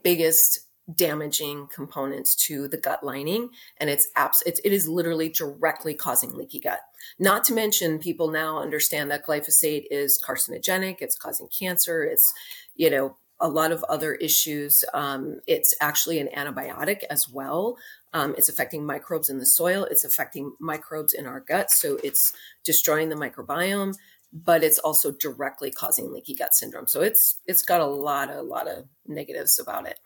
biggest 0.03 0.61
damaging 0.93 1.67
components 1.75 2.35
to 2.35 2.69
the 2.69 2.77
gut 2.77 3.03
lining 3.03 3.49
and 3.79 3.89
it's 3.89 4.09
abs- 4.17 4.43
it's, 4.45 4.61
it 4.65 4.73
is 4.73 4.87
literally 4.87 5.31
directly 5.31 5.95
causing 5.95 6.35
leaky 6.35 6.61
gut. 6.61 6.81
Not 7.19 7.45
to 7.45 7.55
mention 7.55 7.99
people 7.99 8.31
now 8.31 8.61
understand 8.61 9.11
that 9.11 9.25
glyphosate 9.25 9.87
is 9.91 10.21
carcinogenic 10.23 10.97
it's 11.01 11.17
causing 11.17 11.49
cancer 11.49 12.05
it's 12.05 12.33
you 12.77 12.91
know 12.91 13.17
a 13.41 13.49
lot 13.49 13.73
of 13.73 13.83
other 13.89 14.15
issues. 14.15 14.85
Um, 14.95 15.41
it's 15.47 15.75
actually 15.81 16.21
an 16.21 16.29
antibiotic 16.37 17.03
as 17.11 17.29
well. 17.29 17.77
Um, 18.13 18.35
it's 18.39 18.49
affecting 18.49 18.87
microbes 18.87 19.29
in 19.29 19.39
the 19.39 19.47
soil 19.47 19.85
it's 19.91 20.05
affecting 20.05 20.53
microbes 20.61 21.15
in 21.15 21.27
our 21.27 21.41
gut 21.41 21.71
so 21.71 21.99
it's 22.05 22.33
destroying 22.63 23.09
the 23.09 23.17
microbiome 23.17 23.95
but 24.35 24.65
it's 24.65 24.81
also 24.81 25.13
directly 25.13 25.71
causing 25.71 26.13
leaky 26.13 26.35
gut 26.35 26.55
syndrome. 26.55 26.89
So 26.89 27.01
it's 27.01 27.39
it's 27.47 27.63
got 27.63 27.81
a 27.81 27.87
lot 27.87 28.31
a 28.31 28.43
lot 28.43 28.69
of 28.69 28.85
negatives 29.07 29.59
about 29.59 29.87
it 29.87 29.99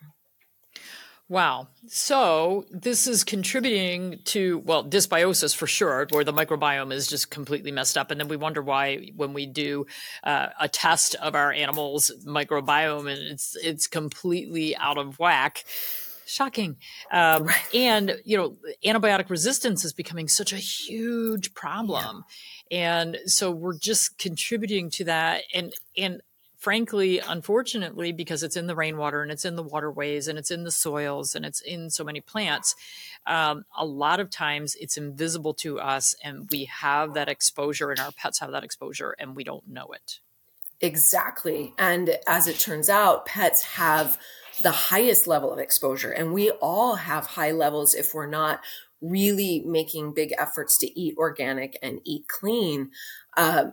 Wow. 1.31 1.69
So 1.89 2.65
this 2.71 3.07
is 3.07 3.23
contributing 3.23 4.21
to, 4.25 4.61
well, 4.61 4.83
dysbiosis 4.83 5.55
for 5.55 5.67
sure, 5.67 6.07
where 6.09 6.25
the 6.25 6.33
microbiome 6.33 6.91
is 6.91 7.07
just 7.07 7.31
completely 7.31 7.71
messed 7.71 7.99
up. 7.99 8.11
And 8.11 8.19
then 8.19 8.29
we 8.29 8.39
wonder 8.39 8.63
why 8.63 9.11
when 9.15 9.35
we 9.35 9.45
do 9.45 9.85
uh, 10.25 10.49
a 10.59 10.69
test 10.69 11.17
of 11.17 11.35
our 11.35 11.53
animal's 11.53 12.11
microbiome 12.27 13.13
and 13.13 13.21
it's, 13.21 13.57
it's 13.57 13.87
completely 13.87 14.75
out 14.77 14.97
of 14.97 15.19
whack. 15.19 15.65
Shocking. 16.25 16.77
Um. 17.11 17.49
And, 17.75 18.17
you 18.25 18.37
know, 18.37 18.57
antibiotic 18.85 19.31
resistance 19.31 19.85
is 19.85 19.93
becoming 19.93 20.29
such 20.29 20.53
a 20.53 20.57
huge 20.57 21.53
problem. 21.55 22.25
Yeah. 22.71 23.01
And 23.01 23.19
so 23.27 23.51
we're 23.51 23.79
just 23.79 24.19
contributing 24.19 24.91
to 24.91 25.05
that. 25.05 25.45
And, 25.55 25.73
and 25.97 26.21
frankly, 26.69 27.19
unfortunately, 27.19 28.13
because 28.13 28.43
it's 28.43 28.55
in 28.55 28.67
the 28.67 28.77
rainwater 28.77 29.23
and 29.23 29.33
it's 29.33 29.47
in 29.47 29.57
the 29.57 29.63
waterways 29.63 30.29
and 30.29 30.39
it's 30.39 30.51
in 30.51 30.65
the 30.65 30.71
soils 30.71 31.35
and 31.35 31.47
it's 31.47 31.63
in 31.63 31.89
so 31.89 32.05
many 32.05 32.21
plants, 32.21 32.75
um, 33.27 33.65
a 33.75 33.87
lot 33.87 34.21
of 34.21 34.29
times 34.29 34.77
it's 34.79 34.99
invisible 34.99 35.55
to 35.55 35.81
us 35.81 36.15
and 36.23 36.47
we 36.51 36.67
have 36.67 37.15
that 37.15 37.27
exposure 37.27 37.91
and 37.91 37.99
our 37.99 38.13
pets 38.13 38.41
have 38.41 38.51
that 38.51 38.65
exposure 38.65 39.15
and 39.19 39.35
we 39.35 39.45
don't 39.45 39.67
know 39.67 39.87
it. 39.95 40.21
Exactly. 40.83 41.73
And 41.79 42.19
as 42.27 42.47
it 42.47 42.59
turns 42.59 42.91
out, 42.91 43.25
pets 43.25 43.63
have 43.63 44.19
the 44.61 44.71
highest 44.71 45.27
level 45.27 45.51
of 45.51 45.59
exposure 45.59 46.11
and 46.11 46.35
we 46.35 46.51
all 46.51 46.97
have 46.97 47.25
high 47.25 47.53
levels 47.53 47.95
if 47.95 48.13
we're 48.13 48.27
not 48.27 48.61
really 49.01 49.63
making 49.65 50.13
big 50.13 50.35
efforts 50.37 50.77
to 50.77 51.01
eat 51.01 51.15
organic 51.17 51.79
and 51.81 52.03
eat 52.05 52.29
clean. 52.29 52.91
Uh, 53.39 53.71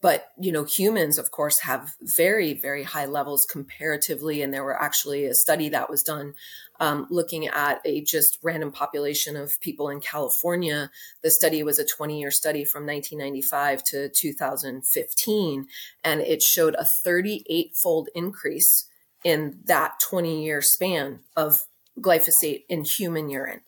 but 0.00 0.28
you 0.38 0.50
know 0.50 0.64
humans 0.64 1.18
of 1.18 1.30
course 1.30 1.60
have 1.60 1.94
very 2.00 2.54
very 2.54 2.82
high 2.82 3.04
levels 3.04 3.44
comparatively 3.44 4.40
and 4.40 4.52
there 4.52 4.64
were 4.64 4.80
actually 4.80 5.26
a 5.26 5.34
study 5.34 5.68
that 5.68 5.90
was 5.90 6.02
done 6.02 6.34
um, 6.80 7.06
looking 7.10 7.46
at 7.46 7.80
a 7.84 8.02
just 8.02 8.38
random 8.42 8.72
population 8.72 9.36
of 9.36 9.60
people 9.60 9.88
in 9.88 10.00
california. 10.00 10.90
The 11.22 11.30
study 11.30 11.62
was 11.62 11.78
a 11.78 11.86
20 11.86 12.18
year 12.20 12.30
study 12.30 12.64
from 12.64 12.86
1995 12.86 13.84
to 13.84 14.08
2015 14.08 15.66
and 16.04 16.20
it 16.20 16.42
showed 16.42 16.74
a 16.78 16.84
38 16.84 17.76
fold 17.76 18.08
increase 18.14 18.86
in 19.24 19.58
that 19.64 20.00
20 20.00 20.44
year 20.44 20.62
span 20.62 21.20
of 21.36 21.66
glyphosate 22.00 22.64
in 22.68 22.84
human 22.84 23.28
urine 23.28 23.60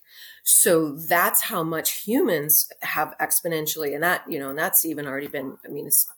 so 0.51 0.93
that's 0.93 1.43
how 1.43 1.63
much 1.63 2.05
humans 2.05 2.71
have 2.81 3.15
exponentially, 3.21 3.93
and 3.93 4.03
that, 4.03 4.23
you 4.27 4.39
know, 4.39 4.49
and 4.49 4.59
that's 4.59 4.83
even 4.87 5.07
already 5.07 5.27
been, 5.27 5.59
I 5.63 5.69
mean, 5.69 5.87
it's 5.87 6.11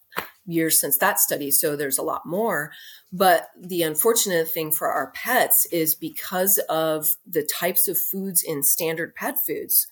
years 0.47 0.81
since 0.81 0.99
that 0.99 1.19
study. 1.19 1.51
So 1.51 1.75
there's 1.75 1.99
a 1.99 2.05
lot 2.05 2.25
more. 2.25 2.71
But 3.13 3.49
the 3.61 3.83
unfortunate 3.83 4.49
thing 4.49 4.71
for 4.71 4.89
our 4.89 5.11
pets 5.17 5.67
is 5.73 5.97
because 5.97 6.59
of 6.69 7.17
the 7.27 7.43
types 7.43 7.89
of 7.89 7.99
foods 7.99 8.45
in 8.45 8.63
standard 8.63 9.17
pet 9.17 9.35
foods, 9.45 9.89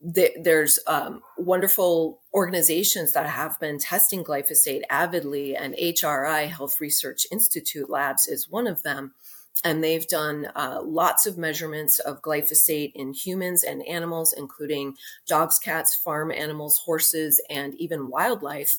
there's 0.00 0.78
um, 0.86 1.20
wonderful 1.36 2.20
organizations 2.32 3.14
that 3.14 3.26
have 3.26 3.58
been 3.58 3.80
testing 3.80 4.22
glyphosate 4.22 4.82
avidly, 4.88 5.56
and 5.56 5.74
HRI, 5.74 6.46
Health 6.48 6.80
Research 6.80 7.26
Institute 7.32 7.90
Labs, 7.90 8.28
is 8.28 8.48
one 8.48 8.68
of 8.68 8.84
them 8.84 9.12
and 9.62 9.84
they've 9.84 10.06
done 10.06 10.48
uh, 10.56 10.80
lots 10.82 11.26
of 11.26 11.36
measurements 11.36 11.98
of 11.98 12.22
glyphosate 12.22 12.92
in 12.94 13.12
humans 13.12 13.62
and 13.62 13.86
animals, 13.86 14.32
including 14.36 14.96
dogs, 15.26 15.58
cats, 15.58 15.94
farm 15.94 16.32
animals, 16.32 16.80
horses, 16.84 17.40
and 17.50 17.74
even 17.74 18.08
wildlife. 18.08 18.78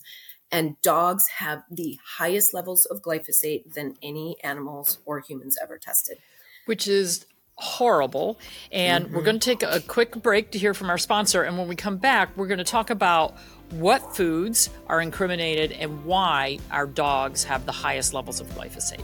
And 0.51 0.81
dogs 0.81 1.27
have 1.37 1.63
the 1.69 1.97
highest 2.17 2.53
levels 2.53 2.85
of 2.85 3.01
glyphosate 3.01 3.73
than 3.73 3.95
any 4.01 4.37
animals 4.43 4.99
or 5.05 5.19
humans 5.19 5.57
ever 5.61 5.77
tested. 5.77 6.17
Which 6.65 6.87
is 6.87 7.25
horrible. 7.55 8.39
And 8.71 9.05
mm-hmm. 9.05 9.15
we're 9.15 9.23
going 9.23 9.39
to 9.39 9.45
take 9.45 9.63
a 9.63 9.79
quick 9.81 10.15
break 10.21 10.51
to 10.51 10.57
hear 10.57 10.73
from 10.73 10.89
our 10.89 10.97
sponsor. 10.97 11.43
And 11.43 11.57
when 11.57 11.67
we 11.67 11.75
come 11.75 11.97
back, 11.97 12.35
we're 12.35 12.47
going 12.47 12.57
to 12.57 12.63
talk 12.63 12.89
about 12.89 13.37
what 13.69 14.15
foods 14.15 14.69
are 14.87 14.99
incriminated 14.99 15.71
and 15.71 16.03
why 16.03 16.59
our 16.71 16.87
dogs 16.87 17.43
have 17.45 17.65
the 17.65 17.71
highest 17.71 18.13
levels 18.13 18.41
of 18.41 18.47
glyphosate. 18.49 19.03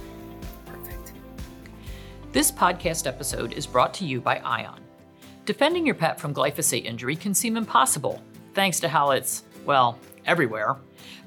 This 2.38 2.52
podcast 2.52 3.08
episode 3.08 3.54
is 3.54 3.66
brought 3.66 3.96
to 3.96 4.06
you 4.06 4.22
by 4.22 4.38
Ion. 4.38 4.80
Defending 5.46 5.88
your 5.88 5.96
pet 5.96 6.20
from 6.20 6.36
glyphosate 6.36 6.86
injury 6.86 7.16
can 7.16 7.34
seem 7.34 7.58
impossible, 7.58 8.22
thanks 8.54 8.80
to 8.82 8.88
how 8.88 9.10
it's, 9.10 9.42
well, 9.66 9.98
everywhere. 10.28 10.76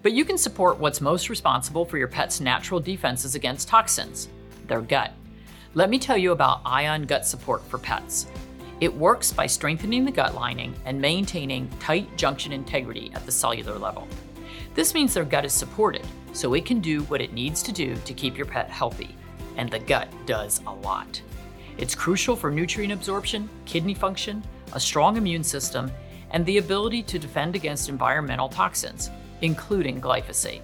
But 0.02 0.12
you 0.12 0.24
can 0.24 0.38
support 0.38 0.78
what's 0.78 1.00
most 1.00 1.28
responsible 1.28 1.84
for 1.84 1.98
your 1.98 2.06
pet's 2.06 2.40
natural 2.40 2.78
defenses 2.78 3.34
against 3.34 3.66
toxins 3.66 4.28
their 4.68 4.82
gut. 4.82 5.10
Let 5.74 5.90
me 5.90 5.98
tell 5.98 6.16
you 6.16 6.30
about 6.30 6.60
Ion 6.64 7.06
Gut 7.06 7.26
Support 7.26 7.64
for 7.64 7.78
Pets. 7.78 8.28
It 8.78 8.94
works 8.94 9.32
by 9.32 9.46
strengthening 9.46 10.04
the 10.04 10.12
gut 10.12 10.36
lining 10.36 10.76
and 10.84 11.00
maintaining 11.00 11.68
tight 11.80 12.16
junction 12.16 12.52
integrity 12.52 13.10
at 13.16 13.26
the 13.26 13.32
cellular 13.32 13.80
level. 13.80 14.06
This 14.76 14.94
means 14.94 15.12
their 15.12 15.24
gut 15.24 15.44
is 15.44 15.52
supported, 15.52 16.06
so 16.32 16.54
it 16.54 16.64
can 16.64 16.78
do 16.78 17.02
what 17.04 17.20
it 17.20 17.32
needs 17.32 17.64
to 17.64 17.72
do 17.72 17.96
to 17.96 18.14
keep 18.14 18.36
your 18.36 18.46
pet 18.46 18.70
healthy 18.70 19.16
and 19.56 19.70
the 19.70 19.78
gut 19.78 20.08
does 20.26 20.60
a 20.66 20.72
lot. 20.72 21.20
It's 21.78 21.94
crucial 21.94 22.36
for 22.36 22.50
nutrient 22.50 22.92
absorption, 22.92 23.48
kidney 23.64 23.94
function, 23.94 24.42
a 24.72 24.80
strong 24.80 25.16
immune 25.16 25.44
system, 25.44 25.90
and 26.30 26.44
the 26.46 26.58
ability 26.58 27.02
to 27.04 27.18
defend 27.18 27.56
against 27.56 27.88
environmental 27.88 28.48
toxins, 28.48 29.10
including 29.40 30.00
glyphosate. 30.00 30.62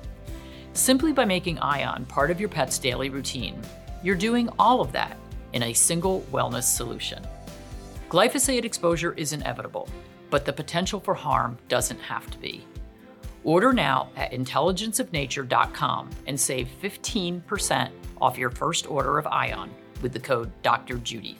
Simply 0.74 1.12
by 1.12 1.24
making 1.24 1.58
ION 1.60 2.04
part 2.04 2.30
of 2.30 2.38
your 2.38 2.48
pet's 2.50 2.78
daily 2.78 3.08
routine, 3.08 3.60
You're 4.02 4.14
doing 4.14 4.48
all 4.58 4.80
of 4.80 4.92
that 4.92 5.16
in 5.52 5.64
a 5.64 5.72
single 5.72 6.20
wellness 6.30 6.64
solution. 6.64 7.26
Glyphosate 8.08 8.64
exposure 8.64 9.14
is 9.14 9.32
inevitable, 9.32 9.88
but 10.30 10.44
the 10.44 10.52
potential 10.52 11.00
for 11.00 11.14
harm 11.14 11.58
doesn't 11.68 12.00
have 12.00 12.30
to 12.30 12.38
be. 12.38 12.64
Order 13.46 13.72
now 13.72 14.08
at 14.16 14.32
intelligenceofnature.com 14.32 16.10
and 16.26 16.40
save 16.40 16.68
15% 16.82 17.90
off 18.20 18.36
your 18.36 18.50
first 18.50 18.90
order 18.90 19.20
of 19.20 19.26
Ion 19.28 19.70
with 20.02 20.12
the 20.12 20.18
code 20.18 20.50
Dr. 20.64 20.98
Judy. 20.98 21.36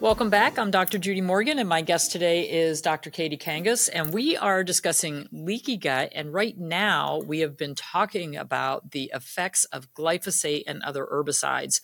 Welcome 0.00 0.30
back. 0.30 0.58
I'm 0.58 0.70
Dr. 0.70 0.96
Judy 0.96 1.20
Morgan, 1.20 1.58
and 1.58 1.68
my 1.68 1.82
guest 1.82 2.10
today 2.10 2.50
is 2.50 2.80
Dr. 2.80 3.10
Katie 3.10 3.36
Kangas, 3.36 3.90
and 3.92 4.14
we 4.14 4.34
are 4.38 4.64
discussing 4.64 5.28
leaky 5.30 5.76
gut. 5.76 6.10
And 6.14 6.32
right 6.32 6.56
now, 6.56 7.18
we 7.18 7.40
have 7.40 7.58
been 7.58 7.74
talking 7.74 8.34
about 8.34 8.92
the 8.92 9.12
effects 9.14 9.66
of 9.66 9.92
glyphosate 9.92 10.62
and 10.66 10.82
other 10.82 11.04
herbicides 11.04 11.82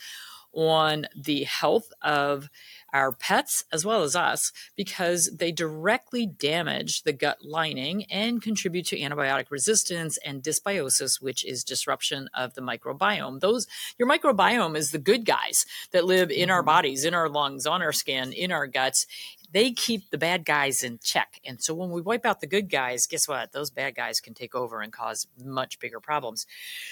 on 0.54 1.06
the 1.14 1.44
health 1.44 1.92
of 2.00 2.48
our 2.92 3.12
pets 3.12 3.64
as 3.72 3.84
well 3.84 4.02
as 4.02 4.16
us 4.16 4.52
because 4.76 5.30
they 5.36 5.52
directly 5.52 6.26
damage 6.26 7.02
the 7.02 7.12
gut 7.12 7.38
lining 7.44 8.04
and 8.04 8.42
contribute 8.42 8.86
to 8.86 8.98
antibiotic 8.98 9.50
resistance 9.50 10.18
and 10.24 10.42
dysbiosis 10.42 11.20
which 11.20 11.44
is 11.44 11.64
disruption 11.64 12.28
of 12.34 12.54
the 12.54 12.60
microbiome 12.60 13.40
those 13.40 13.66
your 13.98 14.08
microbiome 14.08 14.76
is 14.76 14.90
the 14.90 14.98
good 14.98 15.24
guys 15.24 15.66
that 15.90 16.04
live 16.04 16.30
in 16.30 16.50
our 16.50 16.60
mm-hmm. 16.60 16.66
bodies 16.66 17.04
in 17.04 17.14
our 17.14 17.28
lungs 17.28 17.66
on 17.66 17.82
our 17.82 17.92
skin 17.92 18.32
in 18.32 18.52
our 18.52 18.66
guts 18.66 19.06
they 19.52 19.72
keep 19.72 20.10
the 20.10 20.18
bad 20.18 20.44
guys 20.44 20.82
in 20.82 20.98
check. 21.02 21.40
And 21.44 21.62
so 21.62 21.74
when 21.74 21.90
we 21.90 22.00
wipe 22.00 22.26
out 22.26 22.40
the 22.40 22.46
good 22.46 22.68
guys, 22.68 23.06
guess 23.06 23.26
what? 23.26 23.52
Those 23.52 23.70
bad 23.70 23.94
guys 23.94 24.20
can 24.20 24.34
take 24.34 24.54
over 24.54 24.80
and 24.80 24.92
cause 24.92 25.26
much 25.42 25.78
bigger 25.78 26.00
problems. 26.00 26.46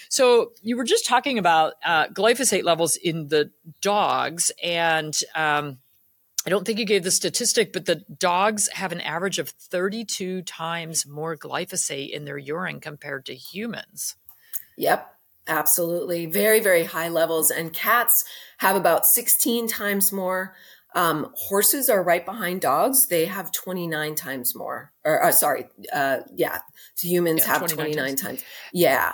So 0.08 0.52
you 0.62 0.76
were 0.76 0.84
just 0.84 1.06
talking 1.06 1.38
about 1.38 1.74
uh, 1.84 2.08
glyphosate 2.08 2.64
levels 2.64 2.96
in 2.96 3.28
the 3.28 3.50
dogs, 3.82 4.50
and 4.62 5.18
um, 5.34 5.78
I 6.46 6.50
don't 6.50 6.64
think 6.64 6.78
you 6.78 6.84
gave 6.84 7.02
the 7.02 7.10
statistic, 7.10 7.72
but 7.72 7.86
the 7.86 7.96
dogs 7.96 8.68
have 8.68 8.92
an 8.92 9.00
average 9.00 9.40
of 9.40 9.48
32 9.48 10.42
times 10.42 11.04
more 11.04 11.36
glyphosate 11.36 12.10
in 12.10 12.24
their 12.24 12.38
urine 12.38 12.78
compared 12.78 13.26
to 13.26 13.34
humans. 13.34 14.14
Yep, 14.78 15.12
absolutely. 15.48 16.26
Very, 16.26 16.60
very 16.60 16.84
high 16.84 17.08
levels. 17.08 17.50
And 17.50 17.72
cats 17.72 18.24
have 18.58 18.76
about 18.76 19.06
16 19.06 19.66
times 19.66 20.12
more. 20.12 20.54
Um, 20.94 21.32
horses 21.34 21.90
are 21.90 22.02
right 22.02 22.24
behind 22.24 22.60
dogs. 22.60 23.08
They 23.08 23.26
have 23.26 23.50
29 23.50 24.14
times 24.14 24.54
more. 24.54 24.92
Or, 25.04 25.24
uh, 25.24 25.32
sorry, 25.32 25.66
uh, 25.92 26.18
yeah. 26.32 26.58
So 26.94 27.08
humans 27.08 27.40
yeah, 27.40 27.58
have 27.58 27.66
29, 27.66 27.76
29 27.76 28.06
times. 28.06 28.20
times. 28.20 28.44
Yeah. 28.72 29.12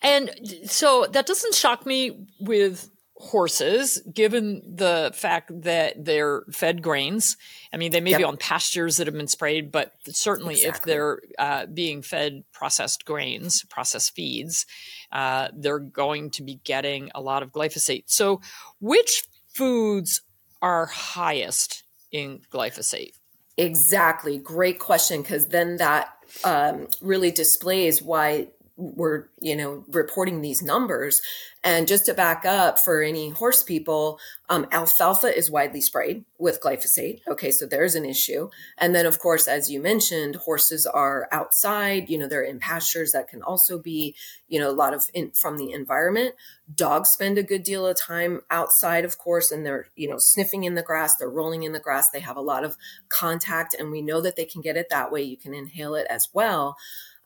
And 0.00 0.30
so 0.64 1.06
that 1.12 1.26
doesn't 1.26 1.54
shock 1.54 1.84
me 1.84 2.26
with 2.40 2.90
horses, 3.16 4.02
given 4.12 4.60
the 4.76 5.12
fact 5.14 5.50
that 5.62 6.04
they're 6.04 6.42
fed 6.50 6.82
grains. 6.82 7.36
I 7.72 7.76
mean, 7.76 7.92
they 7.92 8.00
may 8.00 8.10
yep. 8.10 8.18
be 8.18 8.24
on 8.24 8.36
pastures 8.36 8.96
that 8.96 9.06
have 9.06 9.14
been 9.14 9.28
sprayed, 9.28 9.70
but 9.70 9.92
certainly 10.08 10.54
exactly. 10.54 10.78
if 10.78 10.84
they're 10.84 11.20
uh, 11.38 11.66
being 11.66 12.02
fed 12.02 12.42
processed 12.52 13.04
grains, 13.04 13.64
processed 13.70 14.14
feeds, 14.14 14.66
uh, 15.12 15.48
they're 15.54 15.78
going 15.78 16.30
to 16.30 16.42
be 16.42 16.60
getting 16.64 17.10
a 17.14 17.20
lot 17.20 17.42
of 17.42 17.52
glyphosate. 17.52 18.04
So, 18.06 18.40
which 18.80 19.22
foods 19.48 20.22
are 20.60 20.86
highest 20.86 21.84
in 22.10 22.40
glyphosate? 22.52 23.12
Exactly. 23.56 24.38
Great 24.38 24.80
question. 24.80 25.22
Because 25.22 25.48
then 25.48 25.76
that 25.76 26.08
um, 26.44 26.88
really 27.00 27.30
displays 27.30 28.02
why 28.02 28.48
we're 28.76 29.26
you 29.40 29.56
know 29.56 29.84
reporting 29.88 30.40
these 30.40 30.62
numbers 30.62 31.20
and 31.64 31.88
just 31.88 32.04
to 32.06 32.14
back 32.14 32.44
up 32.44 32.78
for 32.78 33.00
any 33.00 33.30
horse 33.30 33.62
people, 33.62 34.20
um, 34.50 34.66
alfalfa 34.70 35.34
is 35.34 35.50
widely 35.50 35.80
sprayed 35.80 36.26
with 36.38 36.60
glyphosate. 36.60 37.20
Okay, 37.26 37.50
so 37.50 37.64
there's 37.64 37.94
an 37.94 38.04
issue. 38.04 38.50
And 38.76 38.94
then, 38.94 39.06
of 39.06 39.18
course, 39.18 39.48
as 39.48 39.70
you 39.70 39.80
mentioned, 39.80 40.36
horses 40.36 40.84
are 40.84 41.26
outside. 41.32 42.10
You 42.10 42.18
know, 42.18 42.28
they're 42.28 42.42
in 42.42 42.58
pastures 42.58 43.12
that 43.12 43.28
can 43.28 43.42
also 43.42 43.78
be, 43.78 44.14
you 44.46 44.60
know, 44.60 44.70
a 44.70 44.72
lot 44.76 44.92
of 44.92 45.08
in, 45.14 45.30
from 45.30 45.56
the 45.56 45.72
environment. 45.72 46.34
Dogs 46.74 47.08
spend 47.08 47.38
a 47.38 47.42
good 47.42 47.62
deal 47.62 47.86
of 47.86 47.96
time 47.96 48.42
outside, 48.50 49.06
of 49.06 49.16
course, 49.16 49.50
and 49.50 49.64
they're 49.64 49.86
you 49.96 50.08
know 50.08 50.18
sniffing 50.18 50.64
in 50.64 50.74
the 50.74 50.82
grass. 50.82 51.16
They're 51.16 51.30
rolling 51.30 51.62
in 51.62 51.72
the 51.72 51.80
grass. 51.80 52.10
They 52.10 52.20
have 52.20 52.36
a 52.36 52.42
lot 52.42 52.64
of 52.64 52.76
contact, 53.08 53.74
and 53.78 53.90
we 53.90 54.02
know 54.02 54.20
that 54.20 54.36
they 54.36 54.44
can 54.44 54.60
get 54.60 54.76
it 54.76 54.88
that 54.90 55.10
way. 55.10 55.22
You 55.22 55.38
can 55.38 55.54
inhale 55.54 55.94
it 55.94 56.06
as 56.10 56.28
well. 56.34 56.76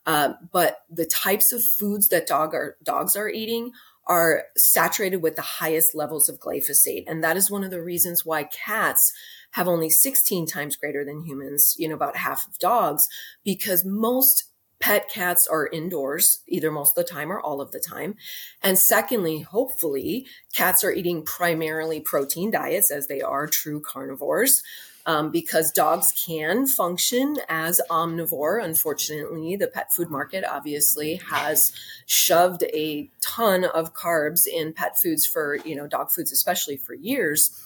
Uh, 0.09 0.33
but 0.51 0.85
the 0.89 1.05
types 1.05 1.51
of 1.51 1.63
foods 1.63 2.09
that 2.09 2.25
dog 2.25 2.55
are, 2.55 2.77
dogs 2.81 3.15
are 3.15 3.29
eating 3.29 3.71
are 4.07 4.45
saturated 4.57 5.17
with 5.17 5.35
the 5.35 5.43
highest 5.43 5.93
levels 5.93 6.27
of 6.27 6.39
glyphosate. 6.39 7.03
And 7.05 7.23
that 7.23 7.37
is 7.37 7.51
one 7.51 7.63
of 7.63 7.69
the 7.69 7.83
reasons 7.83 8.25
why 8.25 8.45
cats 8.45 9.13
have 9.51 9.67
only 9.67 9.91
16 9.91 10.47
times 10.47 10.75
greater 10.75 11.05
than 11.05 11.25
humans, 11.25 11.75
you 11.77 11.87
know, 11.87 11.93
about 11.93 12.17
half 12.17 12.47
of 12.47 12.57
dogs, 12.57 13.07
because 13.43 13.85
most 13.85 14.45
pet 14.79 15.07
cats 15.13 15.45
are 15.45 15.67
indoors 15.67 16.39
either 16.47 16.71
most 16.71 16.97
of 16.97 17.05
the 17.05 17.11
time 17.11 17.31
or 17.31 17.39
all 17.39 17.61
of 17.61 17.71
the 17.71 17.79
time. 17.79 18.15
And 18.63 18.79
secondly, 18.79 19.41
hopefully, 19.41 20.25
cats 20.55 20.83
are 20.83 20.91
eating 20.91 21.21
primarily 21.21 21.99
protein 21.99 22.49
diets 22.49 22.89
as 22.89 23.05
they 23.05 23.21
are 23.21 23.45
true 23.45 23.79
carnivores 23.79 24.63
um, 25.09 25.31
because 25.31 25.71
dogs 25.71 26.13
can 26.27 26.67
function 26.67 27.37
as 27.49 27.81
omnivore. 27.89 28.63
Unfortunately, 28.63 29.55
the 29.55 29.65
pet 29.65 29.91
food 29.91 30.07
market 30.11 30.45
obviously 30.47 31.15
has 31.31 31.73
shoved 32.05 32.61
a 32.75 33.09
ton 33.19 33.65
of 33.65 33.95
carbs 33.95 34.45
in 34.45 34.71
pet 34.71 34.99
foods 35.01 35.25
for, 35.25 35.55
you 35.65 35.75
know, 35.75 35.87
dog 35.87 36.11
foods, 36.11 36.31
especially 36.31 36.77
for 36.77 36.93
years. 36.93 37.59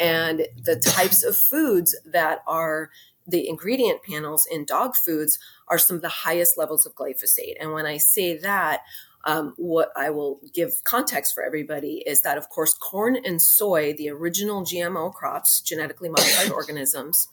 And 0.00 0.48
the 0.60 0.74
types 0.74 1.22
of 1.22 1.36
foods 1.36 1.94
that 2.04 2.40
are 2.48 2.90
the 3.28 3.48
ingredient 3.48 4.02
panels 4.02 4.44
in 4.50 4.64
dog 4.64 4.96
foods 4.96 5.38
are 5.68 5.78
some 5.78 5.94
of 5.94 6.02
the 6.02 6.08
highest 6.08 6.58
levels 6.58 6.84
of 6.84 6.96
glyphosate. 6.96 7.54
And 7.60 7.72
when 7.72 7.86
I 7.86 7.98
say 7.98 8.36
that, 8.38 8.80
um, 9.28 9.52
what 9.58 9.92
I 9.94 10.08
will 10.08 10.40
give 10.54 10.82
context 10.84 11.34
for 11.34 11.44
everybody 11.44 12.02
is 12.06 12.22
that, 12.22 12.38
of 12.38 12.48
course, 12.48 12.72
corn 12.72 13.14
and 13.26 13.42
soy, 13.42 13.92
the 13.92 14.08
original 14.08 14.62
GMO 14.62 15.12
crops, 15.12 15.60
genetically 15.60 16.08
modified 16.08 16.50
organisms, 16.54 17.28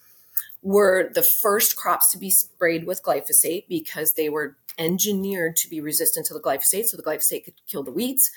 were 0.61 1.09
the 1.13 1.23
first 1.23 1.77
crops 1.77 2.11
to 2.11 2.17
be 2.17 2.29
sprayed 2.29 2.85
with 2.85 3.01
glyphosate 3.01 3.69
because 3.69 4.15
they 4.15 4.27
were 4.27 4.57
engineered 4.77 5.55
to 5.55 5.69
be 5.69 5.79
resistant 5.79 6.25
to 6.25 6.33
the 6.33 6.41
glyphosate. 6.41 6.87
So 6.87 6.97
the 6.97 7.03
glyphosate 7.03 7.45
could 7.45 7.53
kill 7.65 7.83
the 7.83 7.93
weeds, 7.93 8.29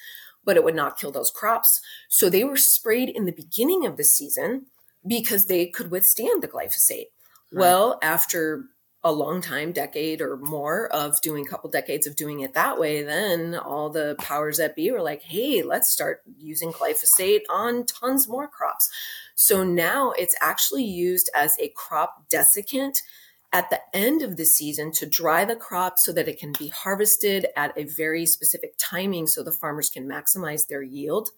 but 0.45 0.57
it 0.57 0.63
would 0.63 0.77
not 0.77 0.97
kill 0.97 1.11
those 1.11 1.33
crops. 1.33 1.81
So 2.09 2.31
they 2.31 2.45
were 2.45 2.57
sprayed 2.57 3.09
in 3.09 3.25
the 3.25 3.33
beginning 3.33 3.85
of 3.85 3.97
the 3.97 4.05
season 4.05 4.67
because 5.05 5.47
they 5.47 5.67
could 5.67 5.91
withstand 5.91 6.45
the 6.45 6.49
glyphosate. 6.49 7.07
Right. 7.51 7.61
Well, 7.61 7.99
after 8.03 8.67
a 9.09 9.13
long 9.13 9.41
time, 9.41 9.73
decade 9.73 10.21
or 10.21 10.37
more 10.37 10.87
of 10.89 11.21
doing 11.23 11.47
a 11.47 11.49
couple 11.49 11.71
decades 11.71 12.07
of 12.07 12.15
doing 12.15 12.41
it 12.41 12.53
that 12.53 12.79
way, 12.79 13.03
then 13.03 13.55
all 13.55 13.89
the 13.89 14.15
powers 14.19 14.59
that 14.59 14.77
be 14.77 14.91
were 14.91 15.01
like, 15.01 15.23
hey, 15.23 15.63
let's 15.63 15.91
start 15.91 16.21
using 16.37 16.73
glyphosate 16.73 17.41
on 17.49 17.87
tons 17.87 18.29
more 18.29 18.47
crops. 18.47 18.91
So 19.35 19.65
now 19.65 20.13
it's 20.13 20.37
actually 20.43 20.85
used 20.85 21.31
as 21.35 21.57
a 21.59 21.73
crop 21.75 22.29
desiccant 22.29 23.03
at 23.51 23.71
the 23.71 23.81
end 23.95 24.21
of 24.21 24.37
the 24.37 24.45
season 24.45 24.93
to 24.93 25.07
dry 25.07 25.47
the 25.47 25.57
crop 25.57 25.99
so 25.99 26.13
that 26.13 26.29
it 26.29 26.39
can 26.39 26.53
be 26.59 26.69
harvested 26.69 27.47
at 27.57 27.73
a 27.79 27.85
very 27.85 28.27
specific 28.27 28.75
timing 28.77 29.27
so 29.27 29.43
the 29.43 29.53
farmers 29.53 29.89
can 29.89 30.07
maximize 30.07 30.67
their 30.67 30.83
yield. 30.83 31.31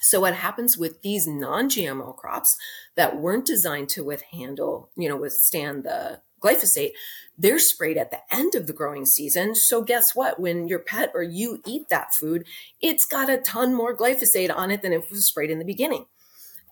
So 0.00 0.20
what 0.20 0.34
happens 0.34 0.78
with 0.78 1.02
these 1.02 1.26
non-GMO 1.26 2.16
crops 2.16 2.56
that 2.96 3.18
weren't 3.18 3.46
designed 3.46 3.88
to 3.90 4.04
withhandle, 4.04 4.88
you 4.96 5.08
know, 5.08 5.16
withstand 5.16 5.84
the 5.84 6.22
glyphosate, 6.42 6.92
they're 7.36 7.58
sprayed 7.58 7.98
at 7.98 8.10
the 8.10 8.20
end 8.30 8.54
of 8.54 8.66
the 8.66 8.72
growing 8.72 9.06
season. 9.06 9.54
So 9.54 9.82
guess 9.82 10.14
what? 10.14 10.40
When 10.40 10.68
your 10.68 10.78
pet 10.78 11.12
or 11.14 11.22
you 11.22 11.60
eat 11.66 11.88
that 11.90 12.14
food, 12.14 12.46
it's 12.80 13.04
got 13.04 13.30
a 13.30 13.38
ton 13.38 13.74
more 13.74 13.96
glyphosate 13.96 14.54
on 14.54 14.70
it 14.70 14.82
than 14.82 14.92
if 14.92 15.04
it 15.04 15.10
was 15.10 15.26
sprayed 15.26 15.50
in 15.50 15.58
the 15.58 15.64
beginning. 15.64 16.06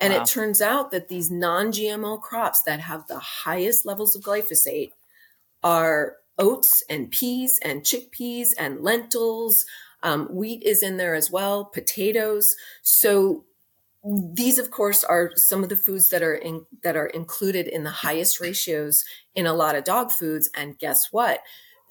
And 0.00 0.12
wow. 0.12 0.22
it 0.22 0.26
turns 0.26 0.62
out 0.62 0.90
that 0.90 1.08
these 1.08 1.30
non-GMO 1.30 2.20
crops 2.22 2.62
that 2.62 2.80
have 2.80 3.06
the 3.06 3.18
highest 3.18 3.84
levels 3.84 4.14
of 4.14 4.22
glyphosate 4.22 4.92
are 5.62 6.16
oats 6.38 6.84
and 6.88 7.10
peas 7.10 7.58
and 7.62 7.82
chickpeas 7.82 8.48
and 8.58 8.80
lentils. 8.80 9.66
Um, 10.02 10.26
wheat 10.26 10.62
is 10.62 10.82
in 10.82 10.96
there 10.96 11.14
as 11.14 11.30
well, 11.30 11.64
potatoes. 11.64 12.54
So 12.82 13.44
these 14.04 14.58
of 14.58 14.70
course 14.70 15.02
are 15.04 15.32
some 15.34 15.62
of 15.62 15.68
the 15.68 15.76
foods 15.76 16.08
that 16.10 16.22
are 16.22 16.36
in, 16.36 16.64
that 16.82 16.96
are 16.96 17.08
included 17.08 17.66
in 17.66 17.82
the 17.84 17.90
highest 17.90 18.40
ratios 18.40 19.04
in 19.34 19.46
a 19.46 19.54
lot 19.54 19.74
of 19.74 19.84
dog 19.84 20.12
foods. 20.12 20.48
And 20.54 20.78
guess 20.78 21.08
what? 21.10 21.40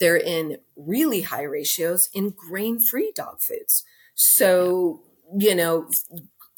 They're 0.00 0.16
in 0.16 0.58
really 0.76 1.22
high 1.22 1.42
ratios 1.42 2.08
in 2.14 2.30
grain-free 2.30 3.12
dog 3.14 3.40
foods. 3.40 3.84
So 4.14 5.02
you 5.36 5.54
know 5.54 5.88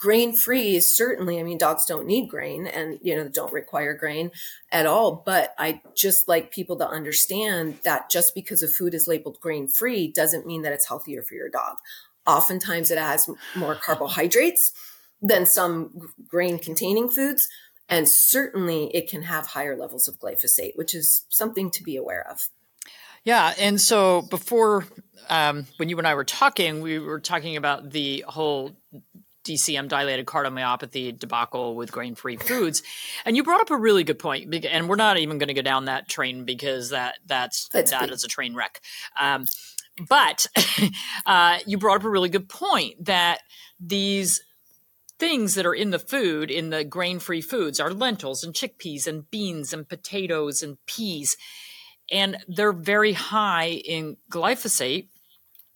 grain 0.00 0.32
free 0.34 0.76
is 0.76 0.96
certainly 0.96 1.38
i 1.38 1.42
mean 1.42 1.58
dogs 1.58 1.84
don't 1.84 2.06
need 2.06 2.28
grain 2.28 2.66
and 2.66 2.98
you 3.02 3.14
know 3.14 3.28
don't 3.28 3.52
require 3.52 3.94
grain 3.94 4.30
at 4.72 4.86
all 4.86 5.22
but 5.26 5.54
i 5.58 5.80
just 5.94 6.26
like 6.26 6.50
people 6.50 6.76
to 6.76 6.88
understand 6.88 7.76
that 7.84 8.10
just 8.10 8.34
because 8.34 8.62
a 8.62 8.68
food 8.68 8.94
is 8.94 9.06
labeled 9.06 9.38
grain 9.40 9.68
free 9.68 10.10
doesn't 10.10 10.46
mean 10.46 10.62
that 10.62 10.72
it's 10.72 10.88
healthier 10.88 11.22
for 11.22 11.34
your 11.34 11.50
dog 11.50 11.76
Oftentimes, 12.26 12.90
it 12.90 12.98
has 12.98 13.28
more 13.56 13.74
carbohydrates 13.74 14.72
than 15.22 15.46
some 15.46 16.12
grain 16.28 16.58
containing 16.58 17.10
foods. 17.10 17.48
And 17.88 18.08
certainly, 18.08 18.94
it 18.94 19.08
can 19.08 19.22
have 19.22 19.46
higher 19.46 19.76
levels 19.76 20.06
of 20.06 20.18
glyphosate, 20.18 20.76
which 20.76 20.94
is 20.94 21.24
something 21.28 21.70
to 21.72 21.82
be 21.82 21.96
aware 21.96 22.26
of. 22.30 22.48
Yeah. 23.24 23.52
And 23.58 23.80
so 23.80 24.22
before, 24.22 24.86
um, 25.28 25.66
when 25.76 25.88
you 25.88 25.98
and 25.98 26.06
I 26.06 26.14
were 26.14 26.24
talking, 26.24 26.80
we 26.82 26.98
were 26.98 27.20
talking 27.20 27.56
about 27.56 27.90
the 27.90 28.24
whole 28.28 28.76
DCM 29.44 29.88
dilated 29.88 30.26
cardiomyopathy 30.26 31.18
debacle 31.18 31.74
with 31.74 31.92
grain 31.92 32.14
free 32.14 32.36
foods. 32.36 32.82
And 33.24 33.36
you 33.36 33.42
brought 33.42 33.60
up 33.60 33.70
a 33.70 33.76
really 33.76 34.04
good 34.04 34.18
point. 34.18 34.54
And 34.64 34.88
we're 34.88 34.96
not 34.96 35.18
even 35.18 35.38
going 35.38 35.48
to 35.48 35.54
go 35.54 35.62
down 35.62 35.86
that 35.86 36.08
train 36.08 36.44
because 36.44 36.90
that 36.90 37.18
that's, 37.26 37.68
that's 37.72 37.90
that 37.90 38.10
is 38.10 38.24
a 38.24 38.28
train 38.28 38.54
wreck. 38.54 38.80
Um, 39.18 39.46
but 40.08 40.46
uh, 41.26 41.58
you 41.66 41.78
brought 41.78 41.96
up 41.96 42.04
a 42.04 42.10
really 42.10 42.28
good 42.28 42.48
point 42.48 43.04
that 43.04 43.40
these 43.78 44.42
things 45.18 45.54
that 45.54 45.66
are 45.66 45.74
in 45.74 45.90
the 45.90 45.98
food, 45.98 46.50
in 46.50 46.70
the 46.70 46.82
grain 46.82 47.18
free 47.18 47.42
foods, 47.42 47.78
are 47.78 47.92
lentils 47.92 48.42
and 48.42 48.54
chickpeas 48.54 49.06
and 49.06 49.30
beans 49.30 49.72
and 49.72 49.88
potatoes 49.88 50.62
and 50.62 50.78
peas. 50.86 51.36
And 52.10 52.38
they're 52.48 52.72
very 52.72 53.12
high 53.12 53.68
in 53.68 54.16
glyphosate 54.32 55.08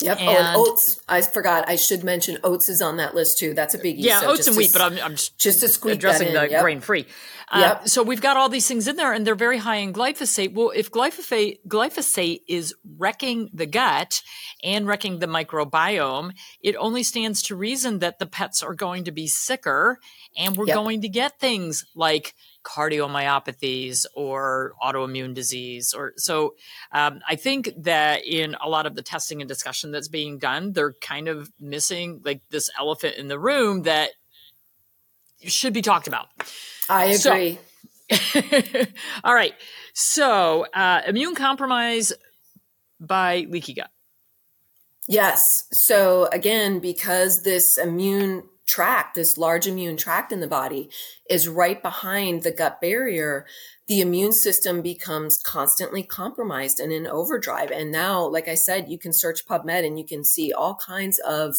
Yep. 0.04 0.20
And, 0.20 0.28
oh, 0.28 0.32
and 0.32 0.56
oats. 0.56 1.00
I 1.08 1.22
forgot. 1.22 1.68
I 1.68 1.76
should 1.76 2.04
mention 2.04 2.38
oats 2.44 2.68
is 2.68 2.82
on 2.82 2.98
that 2.98 3.14
list 3.14 3.38
too. 3.38 3.54
That's 3.54 3.74
a 3.74 3.78
biggie. 3.78 3.96
Yeah, 3.98 4.20
so 4.20 4.30
oats 4.30 4.46
and 4.46 4.56
wheat, 4.56 4.72
but 4.72 4.82
I'm, 4.82 4.98
I'm 4.98 5.14
just 5.14 5.60
to 5.60 5.68
squeak 5.68 5.96
addressing 5.96 6.32
the 6.32 6.48
yep. 6.48 6.62
grain 6.62 6.80
free. 6.80 7.06
Uh, 7.50 7.60
yep. 7.60 7.88
So 7.88 8.02
we've 8.02 8.20
got 8.20 8.36
all 8.36 8.48
these 8.48 8.66
things 8.66 8.88
in 8.88 8.96
there, 8.96 9.12
and 9.12 9.26
they're 9.26 9.34
very 9.34 9.58
high 9.58 9.76
in 9.76 9.92
glyphosate. 9.92 10.54
Well, 10.54 10.72
if 10.74 10.90
glyphosate 10.90 11.58
glyphosate 11.68 12.40
is 12.48 12.74
wrecking 12.96 13.50
the 13.52 13.66
gut 13.66 14.22
and 14.62 14.86
wrecking 14.86 15.18
the 15.18 15.26
microbiome, 15.26 16.32
it 16.60 16.76
only 16.76 17.02
stands 17.02 17.42
to 17.42 17.56
reason 17.56 17.98
that 18.00 18.18
the 18.18 18.26
pets 18.26 18.62
are 18.62 18.74
going 18.74 19.04
to 19.04 19.12
be 19.12 19.26
sicker, 19.26 19.98
and 20.36 20.56
we're 20.56 20.66
yep. 20.66 20.76
going 20.76 21.00
to 21.02 21.08
get 21.08 21.38
things 21.38 21.84
like 21.94 22.34
cardiomyopathies 22.64 24.06
or 24.14 24.72
autoimmune 24.82 25.34
disease 25.34 25.92
or 25.92 26.12
so 26.16 26.54
um, 26.92 27.20
i 27.28 27.36
think 27.36 27.70
that 27.76 28.26
in 28.26 28.56
a 28.62 28.68
lot 28.68 28.86
of 28.86 28.94
the 28.94 29.02
testing 29.02 29.40
and 29.40 29.48
discussion 29.48 29.90
that's 29.90 30.08
being 30.08 30.38
done 30.38 30.72
they're 30.72 30.94
kind 31.00 31.28
of 31.28 31.52
missing 31.60 32.20
like 32.24 32.40
this 32.50 32.70
elephant 32.78 33.16
in 33.16 33.28
the 33.28 33.38
room 33.38 33.82
that 33.82 34.10
should 35.50 35.72
be 35.72 35.82
talked 35.82 36.06
about. 36.06 36.28
I 36.88 37.06
agree. 37.06 37.58
So, 38.10 38.84
all 39.24 39.34
right. 39.34 39.54
So 39.94 40.66
uh, 40.74 41.02
immune 41.06 41.34
compromise 41.34 42.12
by 43.00 43.46
leaky 43.48 43.74
gut. 43.74 43.90
Yes. 45.06 45.66
So 45.72 46.28
again 46.32 46.80
because 46.80 47.42
this 47.42 47.78
immune 47.78 48.44
tract, 48.66 49.14
this 49.14 49.36
large 49.36 49.66
immune 49.66 49.96
tract 49.96 50.32
in 50.32 50.40
the 50.40 50.46
body 50.46 50.90
is 51.28 51.48
right 51.48 51.82
behind 51.82 52.42
the 52.42 52.50
gut 52.50 52.80
barrier, 52.80 53.46
the 53.86 54.00
immune 54.00 54.32
system 54.32 54.80
becomes 54.80 55.36
constantly 55.36 56.02
compromised 56.02 56.80
and 56.80 56.92
in 56.92 57.06
overdrive. 57.06 57.70
And 57.70 57.92
now, 57.92 58.26
like 58.26 58.48
I 58.48 58.54
said, 58.54 58.88
you 58.88 58.98
can 58.98 59.12
search 59.12 59.46
PubMed 59.46 59.86
and 59.86 59.98
you 59.98 60.06
can 60.06 60.24
see 60.24 60.52
all 60.52 60.76
kinds 60.76 61.18
of 61.20 61.56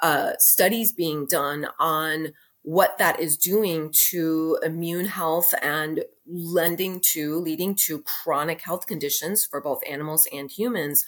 uh, 0.00 0.32
studies 0.38 0.92
being 0.92 1.26
done 1.26 1.66
on 1.78 2.32
what 2.62 2.98
that 2.98 3.20
is 3.20 3.36
doing 3.36 3.92
to 3.92 4.58
immune 4.62 5.06
health 5.06 5.54
and 5.62 6.02
lending 6.26 7.00
to 7.00 7.38
leading 7.38 7.76
to 7.76 8.02
chronic 8.02 8.60
health 8.60 8.88
conditions 8.88 9.46
for 9.46 9.60
both 9.60 9.80
animals 9.88 10.26
and 10.32 10.50
humans. 10.50 11.04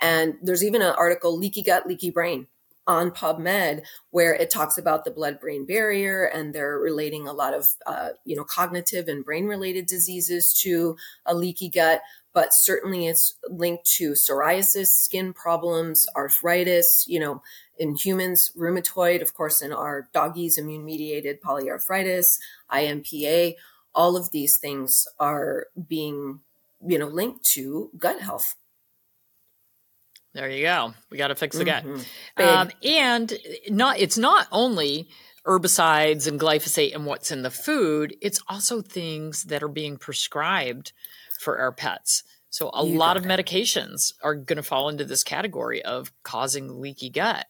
And 0.00 0.36
there's 0.42 0.64
even 0.64 0.80
an 0.80 0.94
article, 0.96 1.36
Leaky 1.36 1.62
Gut, 1.62 1.86
Leaky 1.86 2.10
Brain, 2.10 2.46
on 2.86 3.10
PubMed 3.10 3.82
where 4.10 4.34
it 4.34 4.50
talks 4.50 4.76
about 4.76 5.04
the 5.04 5.10
blood-brain 5.10 5.64
barrier, 5.64 6.24
and 6.24 6.54
they're 6.54 6.78
relating 6.78 7.26
a 7.26 7.32
lot 7.32 7.54
of 7.54 7.68
uh, 7.86 8.10
you 8.24 8.36
know 8.36 8.44
cognitive 8.44 9.08
and 9.08 9.24
brain-related 9.24 9.86
diseases 9.86 10.52
to 10.62 10.96
a 11.26 11.34
leaky 11.34 11.68
gut. 11.68 12.02
But 12.34 12.54
certainly, 12.54 13.06
it's 13.06 13.34
linked 13.48 13.84
to 13.96 14.12
psoriasis, 14.12 14.88
skin 14.88 15.32
problems, 15.32 16.06
arthritis. 16.16 17.04
You 17.08 17.20
know, 17.20 17.42
in 17.78 17.94
humans, 17.94 18.52
rheumatoid, 18.56 19.22
of 19.22 19.34
course, 19.34 19.60
in 19.60 19.72
our 19.72 20.08
doggies, 20.12 20.58
immune-mediated 20.58 21.42
polyarthritis, 21.42 22.38
IMPA. 22.72 23.54
All 23.94 24.16
of 24.16 24.30
these 24.30 24.56
things 24.56 25.06
are 25.20 25.66
being 25.86 26.40
you 26.86 26.98
know 26.98 27.06
linked 27.06 27.44
to 27.44 27.90
gut 27.96 28.20
health. 28.20 28.56
There 30.34 30.48
you 30.48 30.62
go. 30.62 30.94
We 31.10 31.18
got 31.18 31.28
to 31.28 31.34
fix 31.34 31.56
the 31.56 31.64
gut. 31.64 31.84
Mm-hmm. 31.84 32.42
Um, 32.42 32.70
and 32.82 33.32
not 33.68 33.98
it's 33.98 34.16
not 34.16 34.48
only 34.50 35.08
herbicides 35.46 36.26
and 36.26 36.40
glyphosate 36.40 36.94
and 36.94 37.04
what's 37.04 37.30
in 37.30 37.42
the 37.42 37.50
food, 37.50 38.16
it's 38.22 38.40
also 38.48 38.80
things 38.80 39.44
that 39.44 39.62
are 39.62 39.68
being 39.68 39.96
prescribed 39.96 40.92
for 41.38 41.58
our 41.58 41.72
pets. 41.72 42.22
So 42.50 42.70
a 42.72 42.86
you 42.86 42.96
lot 42.98 43.16
of 43.16 43.24
medications 43.24 44.12
are 44.22 44.34
going 44.34 44.56
to 44.56 44.62
fall 44.62 44.88
into 44.88 45.04
this 45.04 45.24
category 45.24 45.82
of 45.82 46.12
causing 46.22 46.80
leaky 46.80 47.10
gut. 47.10 47.46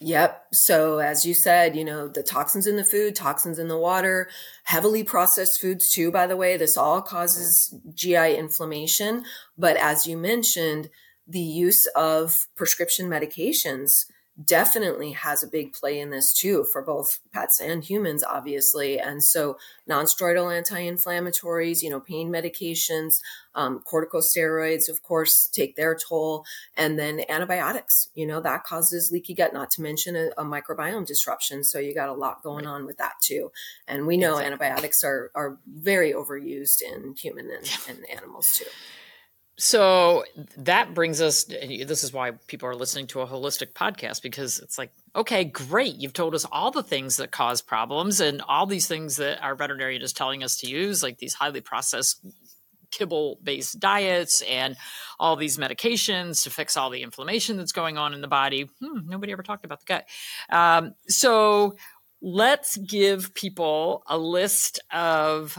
Yep. 0.00 0.46
So 0.52 0.98
as 0.98 1.26
you 1.26 1.34
said, 1.34 1.74
you 1.74 1.84
know, 1.84 2.06
the 2.06 2.22
toxins 2.22 2.68
in 2.68 2.76
the 2.76 2.84
food, 2.84 3.16
toxins 3.16 3.58
in 3.58 3.66
the 3.66 3.76
water, 3.76 4.28
heavily 4.62 5.02
processed 5.02 5.60
foods 5.60 5.90
too, 5.92 6.12
by 6.12 6.28
the 6.28 6.36
way, 6.36 6.56
this 6.56 6.76
all 6.76 7.02
causes 7.02 7.74
GI 7.94 8.36
inflammation. 8.36 9.24
But 9.56 9.76
as 9.76 10.06
you 10.06 10.16
mentioned, 10.16 10.88
the 11.28 11.38
use 11.40 11.86
of 11.94 12.46
prescription 12.56 13.08
medications 13.08 14.06
definitely 14.44 15.12
has 15.12 15.42
a 15.42 15.48
big 15.48 15.72
play 15.72 15.98
in 15.98 16.10
this 16.10 16.32
too 16.32 16.64
for 16.72 16.80
both 16.80 17.18
pets 17.32 17.60
and 17.60 17.82
humans 17.82 18.22
obviously. 18.22 18.98
And 18.98 19.22
so 19.22 19.58
non-steroidal 19.86 20.56
anti-inflammatories 20.56 21.82
you 21.82 21.90
know 21.90 21.98
pain 21.98 22.30
medications 22.30 23.20
um, 23.56 23.82
corticosteroids 23.92 24.88
of 24.88 25.02
course 25.02 25.48
take 25.48 25.74
their 25.74 25.96
toll. 25.96 26.44
And 26.76 26.98
then 26.98 27.22
antibiotics 27.28 28.10
you 28.14 28.26
know 28.26 28.40
that 28.40 28.62
causes 28.62 29.10
leaky 29.10 29.34
gut 29.34 29.52
not 29.52 29.72
to 29.72 29.82
mention 29.82 30.14
a, 30.14 30.28
a 30.38 30.44
microbiome 30.44 31.06
disruption. 31.06 31.64
So 31.64 31.80
you 31.80 31.92
got 31.92 32.08
a 32.08 32.12
lot 32.12 32.42
going 32.44 32.66
on 32.66 32.86
with 32.86 32.98
that 32.98 33.14
too. 33.20 33.50
And 33.88 34.06
we 34.06 34.16
know 34.16 34.38
exactly. 34.38 34.46
antibiotics 34.46 35.02
are 35.02 35.32
are 35.34 35.58
very 35.66 36.12
overused 36.12 36.80
in 36.80 37.16
human 37.16 37.50
and, 37.50 37.68
and 37.88 38.08
animals 38.08 38.56
too 38.56 38.66
so 39.58 40.24
that 40.56 40.94
brings 40.94 41.20
us 41.20 41.44
this 41.44 42.04
is 42.04 42.12
why 42.12 42.30
people 42.46 42.68
are 42.68 42.76
listening 42.76 43.08
to 43.08 43.20
a 43.20 43.26
holistic 43.26 43.72
podcast 43.72 44.22
because 44.22 44.60
it's 44.60 44.78
like 44.78 44.92
okay 45.16 45.42
great. 45.44 45.96
You've 45.96 46.12
told 46.12 46.34
us 46.36 46.46
all 46.50 46.70
the 46.70 46.82
things 46.82 47.16
that 47.16 47.32
cause 47.32 47.60
problems 47.60 48.20
and 48.20 48.40
all 48.42 48.66
these 48.66 48.86
things 48.86 49.16
that 49.16 49.42
our 49.42 49.56
veterinarian 49.56 50.00
is 50.02 50.12
telling 50.12 50.44
us 50.44 50.58
to 50.58 50.68
use 50.68 51.02
like 51.02 51.18
these 51.18 51.34
highly 51.34 51.60
processed 51.60 52.24
kibble 52.92 53.40
based 53.42 53.80
diets 53.80 54.42
and 54.42 54.76
all 55.18 55.34
these 55.34 55.58
medications 55.58 56.44
to 56.44 56.50
fix 56.50 56.76
all 56.76 56.88
the 56.88 57.02
inflammation 57.02 57.56
that's 57.56 57.72
going 57.72 57.98
on 57.98 58.14
in 58.14 58.20
the 58.20 58.28
body. 58.28 58.70
Hmm, 58.80 59.08
nobody 59.08 59.32
ever 59.32 59.42
talked 59.42 59.64
about 59.64 59.80
the 59.80 59.86
gut. 59.86 60.06
Um, 60.50 60.94
so 61.08 61.76
let's 62.22 62.76
give 62.76 63.34
people 63.34 64.04
a 64.06 64.16
list 64.16 64.80
of 64.92 65.58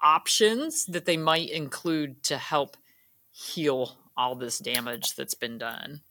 options 0.00 0.86
that 0.86 1.04
they 1.04 1.16
might 1.16 1.50
include 1.50 2.22
to 2.22 2.38
help 2.38 2.76
heal 3.40 3.96
all 4.16 4.34
this 4.34 4.58
damage 4.58 5.14
that's 5.16 5.34
been 5.34 5.58
done. 5.58 6.02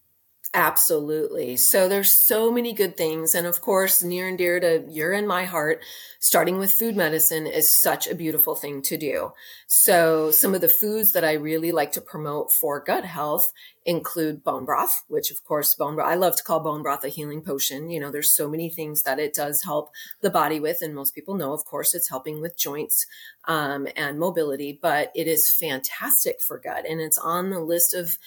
Absolutely. 0.56 1.58
So 1.58 1.88
there's 1.88 2.12
so 2.12 2.52
many 2.52 2.74
good 2.74 2.98
things. 2.98 3.36
And 3.36 3.46
of 3.46 3.62
course, 3.62 4.02
near 4.02 4.28
and 4.28 4.36
dear 4.36 4.60
to 4.60 4.84
your 4.90 5.14
and 5.14 5.28
my 5.28 5.46
heart, 5.46 5.84
starting 6.20 6.58
with 6.58 6.72
food 6.72 6.96
medicine 6.96 7.46
is 7.46 7.72
such 7.80 8.08
a 8.08 8.16
beautiful 8.16 8.56
thing 8.56 8.82
to 8.82 8.98
do. 8.98 9.32
So 9.68 10.32
some 10.32 10.56
of 10.56 10.62
the 10.62 10.68
foods 10.68 11.12
that 11.12 11.24
I 11.24 11.34
really 11.34 11.72
like 11.72 11.92
to 11.94 12.02
promote 12.02 12.52
for 12.52 12.80
gut 12.80 13.06
health 13.06 13.54
include 13.86 14.44
bone 14.44 14.66
broth, 14.66 15.04
which 15.08 15.30
of 15.30 15.44
course 15.46 15.76
bone 15.76 15.94
broth, 15.94 16.12
I 16.12 16.16
love 16.16 16.36
to 16.38 16.44
call 16.44 16.62
bone 16.62 16.82
broth 16.82 17.04
a 17.04 17.10
healing 17.10 17.44
potion. 17.44 17.92
You 17.92 18.00
know, 18.00 18.10
there's 18.10 18.34
so 18.36 18.50
many 18.50 18.72
things 18.72 19.04
that 19.04 19.20
it 19.20 19.36
does 19.36 19.62
help 19.62 19.92
the 20.22 20.32
body 20.32 20.60
with. 20.60 20.82
And 20.82 20.96
most 20.96 21.14
people 21.14 21.36
know, 21.36 21.54
of 21.54 21.64
course, 21.64 21.94
it's 21.94 22.10
helping 22.10 22.42
with 22.42 22.58
joints 22.58 23.06
um, 23.48 23.88
and 23.96 24.18
mobility, 24.18 24.80
but 24.82 25.12
it 25.14 25.28
is 25.28 25.52
fantastic 25.52 26.42
for 26.42 26.58
gut. 26.58 26.86
And 26.90 27.00
it's 27.00 27.20
on 27.20 27.52
the 27.52 27.60
list 27.60 27.94
of 27.94 28.18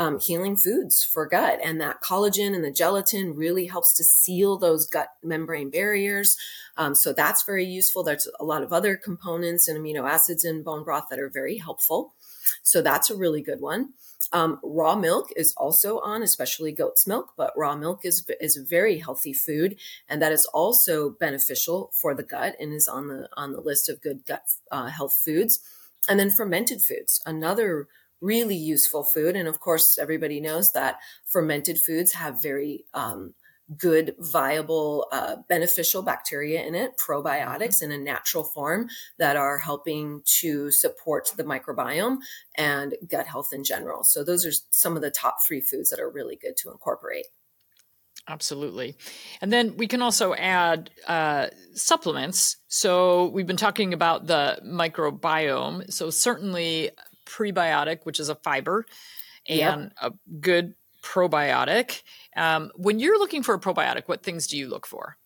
um, 0.00 0.18
healing 0.18 0.56
foods 0.56 1.04
for 1.04 1.26
gut. 1.26 1.60
And 1.62 1.78
that 1.82 2.00
collagen 2.00 2.54
and 2.54 2.64
the 2.64 2.72
gelatin 2.72 3.34
really 3.34 3.66
helps 3.66 3.92
to 3.96 4.02
seal 4.02 4.56
those 4.56 4.86
gut 4.86 5.08
membrane 5.22 5.68
barriers. 5.68 6.38
Um, 6.78 6.94
so 6.94 7.12
that's 7.12 7.44
very 7.44 7.66
useful. 7.66 8.02
There's 8.02 8.26
a 8.40 8.44
lot 8.44 8.62
of 8.62 8.72
other 8.72 8.96
components 8.96 9.68
and 9.68 9.78
amino 9.78 10.10
acids 10.10 10.42
in 10.42 10.62
bone 10.62 10.84
broth 10.84 11.08
that 11.10 11.20
are 11.20 11.28
very 11.28 11.58
helpful. 11.58 12.14
So 12.62 12.80
that's 12.80 13.10
a 13.10 13.16
really 13.16 13.42
good 13.42 13.60
one. 13.60 13.90
Um, 14.32 14.58
raw 14.62 14.96
milk 14.96 15.28
is 15.36 15.52
also 15.58 15.98
on, 15.98 16.22
especially 16.22 16.72
goat's 16.72 17.06
milk, 17.06 17.34
but 17.36 17.52
raw 17.54 17.76
milk 17.76 18.04
is 18.04 18.24
is 18.40 18.56
a 18.56 18.64
very 18.64 18.98
healthy 18.98 19.32
food, 19.32 19.76
and 20.08 20.22
that 20.22 20.32
is 20.32 20.46
also 20.54 21.10
beneficial 21.10 21.90
for 21.92 22.14
the 22.14 22.22
gut 22.22 22.54
and 22.60 22.72
is 22.72 22.86
on 22.86 23.08
the 23.08 23.28
on 23.36 23.52
the 23.52 23.60
list 23.60 23.88
of 23.88 24.00
good 24.00 24.24
gut 24.26 24.44
uh, 24.70 24.86
health 24.86 25.20
foods. 25.24 25.60
And 26.08 26.18
then 26.18 26.30
fermented 26.30 26.80
foods, 26.80 27.20
another 27.26 27.88
really 28.20 28.56
useful 28.56 29.04
food. 29.04 29.36
And 29.36 29.48
of 29.48 29.60
course, 29.60 29.98
everybody 29.98 30.40
knows 30.40 30.72
that 30.72 30.98
fermented 31.26 31.78
foods 31.78 32.12
have 32.12 32.42
very 32.42 32.84
um, 32.94 33.34
good, 33.76 34.14
viable, 34.18 35.06
uh, 35.12 35.36
beneficial 35.48 36.02
bacteria 36.02 36.62
in 36.62 36.74
it, 36.74 36.96
probiotics 36.98 37.82
in 37.82 37.92
a 37.92 37.98
natural 37.98 38.42
form 38.42 38.88
that 39.18 39.36
are 39.36 39.58
helping 39.58 40.22
to 40.24 40.70
support 40.70 41.32
the 41.36 41.44
microbiome 41.44 42.18
and 42.56 42.94
gut 43.08 43.26
health 43.26 43.52
in 43.52 43.62
general. 43.62 44.02
So, 44.02 44.24
those 44.24 44.44
are 44.44 44.52
some 44.70 44.96
of 44.96 45.02
the 45.02 45.10
top 45.10 45.36
three 45.46 45.60
foods 45.60 45.90
that 45.90 46.00
are 46.00 46.10
really 46.10 46.36
good 46.36 46.56
to 46.58 46.70
incorporate. 46.70 47.26
Absolutely. 48.28 48.96
And 49.40 49.52
then 49.52 49.76
we 49.76 49.88
can 49.88 50.02
also 50.02 50.34
add 50.34 50.90
uh, 51.08 51.48
supplements. 51.74 52.58
So 52.68 53.28
we've 53.28 53.46
been 53.46 53.56
talking 53.56 53.92
about 53.92 54.26
the 54.26 54.60
microbiome. 54.64 55.92
So 55.92 56.10
certainly 56.10 56.90
prebiotic, 57.30 58.00
which 58.04 58.18
is 58.18 58.28
a 58.28 58.34
fiber, 58.34 58.86
and 59.48 59.58
yep. 59.82 59.92
a 60.00 60.12
good 60.40 60.74
probiotic. 61.02 62.02
Um, 62.36 62.70
when 62.74 62.98
you're 62.98 63.18
looking 63.18 63.42
for 63.42 63.54
a 63.54 63.60
probiotic, 63.60 64.04
what 64.06 64.22
things 64.22 64.46
do 64.46 64.58
you 64.58 64.68
look 64.68 64.86
for? 64.86 65.16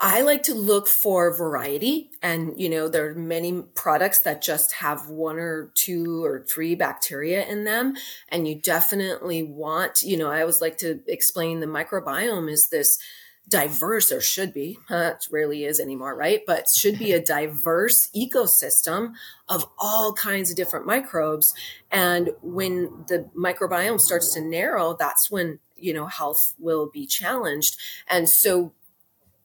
I 0.00 0.22
like 0.22 0.44
to 0.44 0.54
look 0.54 0.88
for 0.88 1.36
variety. 1.36 2.10
And, 2.22 2.58
you 2.58 2.68
know, 2.68 2.88
there 2.88 3.10
are 3.10 3.14
many 3.14 3.62
products 3.74 4.20
that 4.20 4.42
just 4.42 4.72
have 4.72 5.08
one 5.08 5.38
or 5.38 5.70
two 5.74 6.24
or 6.24 6.44
three 6.48 6.74
bacteria 6.74 7.46
in 7.46 7.64
them. 7.64 7.94
And 8.28 8.48
you 8.48 8.54
definitely 8.54 9.42
want, 9.42 10.02
you 10.02 10.16
know, 10.16 10.30
I 10.30 10.40
always 10.40 10.60
like 10.60 10.78
to 10.78 11.00
explain 11.06 11.60
the 11.60 11.66
microbiome 11.66 12.50
is 12.50 12.68
this 12.68 12.98
diverse 13.48 14.10
or 14.10 14.20
should 14.20 14.52
be 14.54 14.78
uh, 14.90 15.12
it 15.14 15.26
rarely 15.30 15.64
is 15.64 15.78
anymore 15.78 16.14
right 16.16 16.42
but 16.46 16.66
should 16.68 16.98
be 16.98 17.12
a 17.12 17.20
diverse 17.24 18.08
ecosystem 18.16 19.12
of 19.48 19.66
all 19.78 20.12
kinds 20.12 20.50
of 20.50 20.56
different 20.56 20.86
microbes 20.86 21.52
and 21.90 22.30
when 22.40 23.04
the 23.08 23.28
microbiome 23.36 24.00
starts 24.00 24.32
to 24.32 24.40
narrow 24.40 24.96
that's 24.98 25.30
when 25.30 25.58
you 25.76 25.92
know 25.92 26.06
health 26.06 26.54
will 26.58 26.88
be 26.88 27.06
challenged 27.06 27.76
and 28.08 28.28
so 28.28 28.72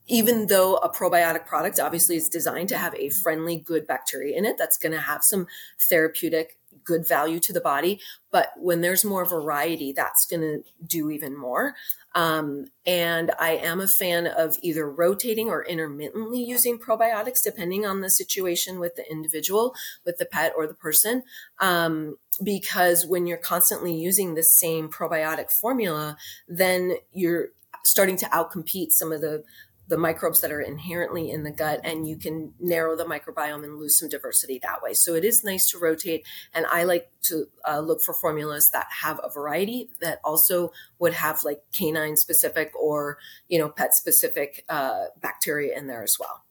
even 0.07 0.47
though 0.47 0.77
a 0.77 0.89
probiotic 0.89 1.45
product 1.45 1.79
obviously 1.79 2.15
is 2.15 2.29
designed 2.29 2.69
to 2.69 2.77
have 2.77 2.95
a 2.95 3.09
friendly, 3.09 3.57
good 3.57 3.85
bacteria 3.85 4.37
in 4.37 4.45
it 4.45 4.57
that's 4.57 4.77
going 4.77 4.93
to 4.93 5.01
have 5.01 5.23
some 5.23 5.47
therapeutic 5.79 6.57
good 6.83 7.07
value 7.07 7.39
to 7.39 7.51
the 7.51 7.59
body. 7.59 7.99
But 8.31 8.53
when 8.55 8.81
there's 8.81 9.03
more 9.03 9.25
variety, 9.25 9.91
that's 9.91 10.25
going 10.25 10.41
to 10.41 10.63
do 10.85 11.09
even 11.09 11.37
more. 11.37 11.75
Um, 12.17 12.71
and 12.83 13.29
I 13.39 13.51
am 13.51 13.79
a 13.79 13.87
fan 13.87 14.25
of 14.25 14.57
either 14.63 14.89
rotating 14.89 15.49
or 15.49 15.63
intermittently 15.63 16.43
using 16.43 16.79
probiotics, 16.79 17.43
depending 17.43 17.85
on 17.85 18.01
the 18.01 18.09
situation 18.09 18.79
with 18.79 18.95
the 18.95 19.07
individual, 19.07 19.75
with 20.03 20.17
the 20.17 20.25
pet 20.25 20.51
or 20.57 20.65
the 20.65 20.73
person. 20.73 21.21
Um, 21.59 22.17
because 22.43 23.05
when 23.05 23.27
you're 23.27 23.37
constantly 23.37 23.95
using 23.95 24.33
the 24.33 24.41
same 24.41 24.89
probiotic 24.89 25.51
formula, 25.51 26.17
then 26.47 26.95
you're 27.11 27.49
starting 27.83 28.17
to 28.17 28.25
outcompete 28.25 28.93
some 28.93 29.11
of 29.11 29.21
the 29.21 29.43
the 29.87 29.97
microbes 29.97 30.41
that 30.41 30.51
are 30.51 30.61
inherently 30.61 31.31
in 31.31 31.43
the 31.43 31.51
gut 31.51 31.79
and 31.83 32.07
you 32.07 32.17
can 32.17 32.53
narrow 32.59 32.95
the 32.95 33.05
microbiome 33.05 33.63
and 33.63 33.77
lose 33.77 33.97
some 33.97 34.09
diversity 34.09 34.59
that 34.61 34.81
way. 34.81 34.93
So 34.93 35.15
it 35.15 35.23
is 35.23 35.43
nice 35.43 35.69
to 35.71 35.79
rotate. 35.79 36.25
And 36.53 36.65
I 36.65 36.83
like 36.83 37.09
to 37.23 37.47
uh, 37.67 37.79
look 37.79 38.01
for 38.01 38.13
formulas 38.13 38.69
that 38.71 38.87
have 39.01 39.19
a 39.23 39.29
variety 39.29 39.89
that 40.01 40.19
also 40.23 40.71
would 40.99 41.13
have 41.13 41.43
like 41.43 41.61
canine 41.73 42.17
specific 42.17 42.71
or, 42.75 43.17
you 43.47 43.59
know, 43.59 43.69
pet 43.69 43.93
specific 43.93 44.65
uh, 44.69 45.05
bacteria 45.21 45.77
in 45.77 45.87
there 45.87 46.03
as 46.03 46.17
well. 46.19 46.43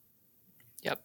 Yep. 0.83 1.01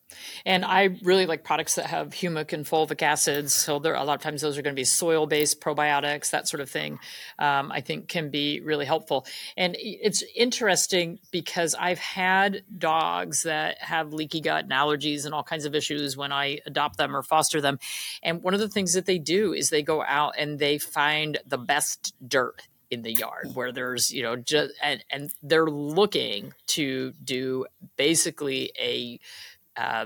And 0.45 0.63
I 0.63 0.97
really 1.01 1.25
like 1.25 1.43
products 1.43 1.75
that 1.75 1.87
have 1.87 2.09
humic 2.09 2.53
and 2.53 2.65
fulvic 2.65 3.01
acids. 3.01 3.53
So 3.53 3.79
there 3.79 3.95
a 3.95 4.03
lot 4.03 4.15
of 4.15 4.21
times 4.21 4.41
those 4.41 4.57
are 4.57 4.61
going 4.61 4.75
to 4.75 4.79
be 4.79 4.83
soil 4.83 5.25
based 5.25 5.59
probiotics, 5.59 6.29
that 6.31 6.47
sort 6.47 6.61
of 6.61 6.69
thing. 6.69 6.99
Um, 7.39 7.71
I 7.71 7.81
think 7.81 8.07
can 8.07 8.29
be 8.29 8.59
really 8.59 8.85
helpful. 8.85 9.25
And 9.57 9.75
it's 9.79 10.23
interesting 10.35 11.19
because 11.31 11.73
I've 11.73 11.99
had 11.99 12.63
dogs 12.77 13.43
that 13.43 13.79
have 13.79 14.13
leaky 14.13 14.41
gut 14.41 14.65
and 14.65 14.71
allergies 14.71 15.25
and 15.25 15.33
all 15.33 15.43
kinds 15.43 15.65
of 15.65 15.73
issues 15.73 16.15
when 16.15 16.31
I 16.31 16.59
adopt 16.65 16.97
them 16.97 17.15
or 17.15 17.23
foster 17.23 17.59
them. 17.59 17.79
And 18.21 18.43
one 18.43 18.53
of 18.53 18.59
the 18.59 18.69
things 18.69 18.93
that 18.93 19.05
they 19.05 19.17
do 19.17 19.53
is 19.53 19.69
they 19.69 19.83
go 19.83 20.03
out 20.03 20.35
and 20.37 20.59
they 20.59 20.77
find 20.77 21.39
the 21.47 21.57
best 21.57 22.13
dirt 22.27 22.61
in 22.91 23.03
the 23.03 23.13
yard 23.13 23.47
where 23.53 23.71
there's 23.71 24.11
you 24.11 24.21
know 24.21 24.35
just 24.35 24.73
and, 24.83 25.03
and 25.09 25.31
they're 25.41 25.69
looking 25.69 26.53
to 26.67 27.13
do 27.23 27.65
basically 27.95 28.71
a 28.77 29.17
uh, 29.77 30.05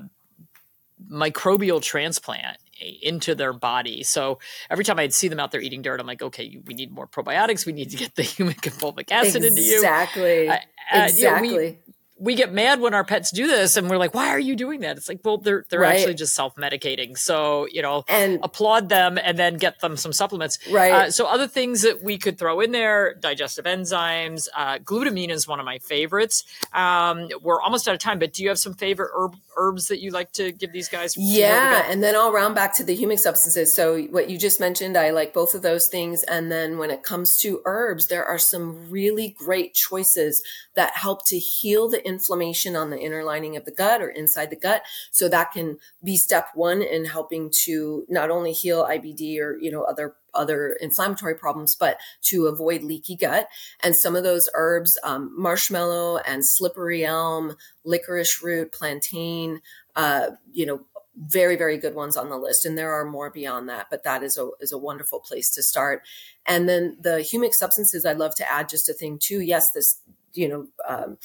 microbial 1.11 1.81
transplant 1.81 2.57
into 3.01 3.35
their 3.35 3.53
body. 3.53 4.03
So 4.03 4.39
every 4.69 4.83
time 4.83 4.99
I'd 4.99 5.13
see 5.13 5.27
them 5.27 5.39
out 5.39 5.51
there 5.51 5.61
eating 5.61 5.81
dirt, 5.81 5.99
I'm 5.99 6.07
like, 6.07 6.21
okay, 6.21 6.59
we 6.65 6.73
need 6.73 6.91
more 6.91 7.07
probiotics. 7.07 7.65
We 7.65 7.73
need 7.73 7.91
to 7.91 7.97
get 7.97 8.15
the 8.15 8.23
humic 8.23 8.61
fulvic 8.61 9.11
acid 9.11 9.43
exactly. 9.43 9.47
into 9.47 9.61
you. 9.61 9.75
Exactly. 9.77 10.49
Uh, 10.49 10.57
exactly. 11.05 11.47
You 11.49 11.53
know, 11.53 11.57
we, 11.57 11.84
we 12.17 12.33
get 12.33 12.53
mad 12.53 12.79
when 12.79 12.93
our 12.93 13.03
pets 13.03 13.29
do 13.31 13.45
this 13.47 13.75
and 13.75 13.89
we're 13.89 13.97
like 13.97 14.13
why 14.13 14.29
are 14.29 14.39
you 14.39 14.55
doing 14.55 14.81
that? 14.81 14.97
It's 14.97 15.09
like 15.09 15.19
well 15.23 15.37
they're 15.37 15.65
they're 15.69 15.81
right. 15.81 15.97
actually 15.97 16.13
just 16.13 16.33
self-medicating. 16.33 17.17
So 17.17 17.67
you 17.71 17.81
know 17.81 18.03
and 18.07 18.39
applaud 18.41 18.89
them 18.89 19.17
and 19.21 19.37
then 19.37 19.57
get 19.57 19.79
them 19.81 19.97
some 19.97 20.13
supplements. 20.13 20.57
Right. 20.69 20.91
uh, 20.91 21.11
so 21.11 21.25
other 21.25 21.47
things 21.47 21.81
that 21.81 22.03
we 22.03 22.17
could 22.17 22.37
throw 22.37 22.61
in 22.61 22.71
there 22.71 23.15
digestive 23.15 23.65
enzymes 23.65 24.47
uh, 24.55 24.79
glutamine 24.79 25.29
is 25.29 25.47
one 25.47 25.59
of 25.59 25.65
my 25.65 25.79
favorites. 25.79 26.45
Um, 26.73 27.27
we're 27.41 27.61
almost 27.61 27.87
out 27.87 27.95
of 27.95 27.99
time 27.99 28.19
but 28.19 28.33
do 28.33 28.43
you 28.43 28.49
have 28.49 28.59
some 28.59 28.73
favorite 28.73 29.11
herb, 29.13 29.35
herbs 29.57 29.87
that 29.89 29.99
you 29.99 30.11
like 30.11 30.31
to 30.33 30.51
give 30.51 30.71
these 30.71 30.89
guys 30.89 31.15
yeah 31.17 31.85
and 31.89 32.03
then 32.03 32.15
i'll 32.15 32.31
round 32.31 32.55
back 32.55 32.73
to 32.75 32.83
the 32.83 32.97
humic 32.97 33.19
substances. 33.19 33.75
So 33.75 34.01
what 34.03 34.29
you 34.29 34.37
just 34.37 34.59
mentioned 34.59 34.97
i 34.97 35.09
like 35.09 35.33
both 35.33 35.53
of 35.53 35.61
those 35.61 35.89
things. 35.89 36.23
And 36.23 36.49
then 36.51 36.77
when 36.77 36.91
it 36.91 37.03
comes 37.03 37.37
to 37.39 37.61
herbs 37.65 38.07
there 38.07 38.23
are 38.23 38.39
some 38.39 38.89
really 38.89 39.35
great 39.37 39.73
choices 39.73 40.43
that 40.75 40.95
help 40.95 41.25
to 41.25 41.39
heal 41.39 41.89
the 41.89 42.04
inflammation 42.05 42.75
on 42.75 42.89
the 42.89 42.99
inner 42.99 43.23
lining 43.23 43.55
of 43.55 43.65
the 43.65 43.71
gut 43.71 44.01
or 44.01 44.09
inside 44.09 44.49
the 44.49 44.55
gut. 44.55 44.83
So 45.11 45.27
that 45.29 45.51
can 45.51 45.77
be 46.03 46.17
step 46.17 46.49
one 46.53 46.81
in 46.81 47.05
helping 47.05 47.49
to 47.63 48.05
not 48.07 48.29
only 48.29 48.51
heal 48.53 48.85
IBD 48.85 49.39
or, 49.39 49.57
you 49.59 49.71
know, 49.71 49.83
other 49.83 50.15
other 50.33 50.77
inflammatory 50.81 51.35
problems, 51.35 51.75
but 51.75 51.97
to 52.21 52.47
avoid 52.47 52.83
leaky 52.83 53.15
gut. 53.15 53.47
And 53.81 53.95
some 53.95 54.15
of 54.15 54.23
those 54.23 54.49
herbs, 54.53 54.97
um, 55.03 55.33
marshmallow 55.37 56.17
and 56.27 56.45
slippery 56.45 57.05
elm, 57.05 57.55
licorice 57.85 58.43
root, 58.43 58.73
plantain, 58.73 59.61
uh, 59.95 60.31
you 60.51 60.65
know, 60.65 60.81
very 61.17 61.55
very 61.55 61.77
good 61.77 61.95
ones 61.95 62.17
on 62.17 62.29
the 62.29 62.37
list 62.37 62.65
and 62.65 62.77
there 62.77 62.91
are 62.91 63.05
more 63.05 63.29
beyond 63.29 63.69
that 63.69 63.87
but 63.89 64.03
that 64.03 64.21
is 64.21 64.37
a 64.37 64.49
is 64.59 64.73
a 64.73 64.77
wonderful 64.77 65.19
place 65.19 65.49
to 65.49 65.63
start 65.63 66.01
and 66.45 66.67
then 66.67 66.97
the 66.99 67.19
humic 67.19 67.53
substances 67.53 68.05
i'd 68.05 68.17
love 68.17 68.35
to 68.35 68.51
add 68.51 68.67
just 68.67 68.89
a 68.89 68.93
thing 68.93 69.17
too 69.17 69.39
yes 69.39 69.71
this 69.71 70.01
you 70.33 70.47
know 70.47 70.67
um, 70.87 71.17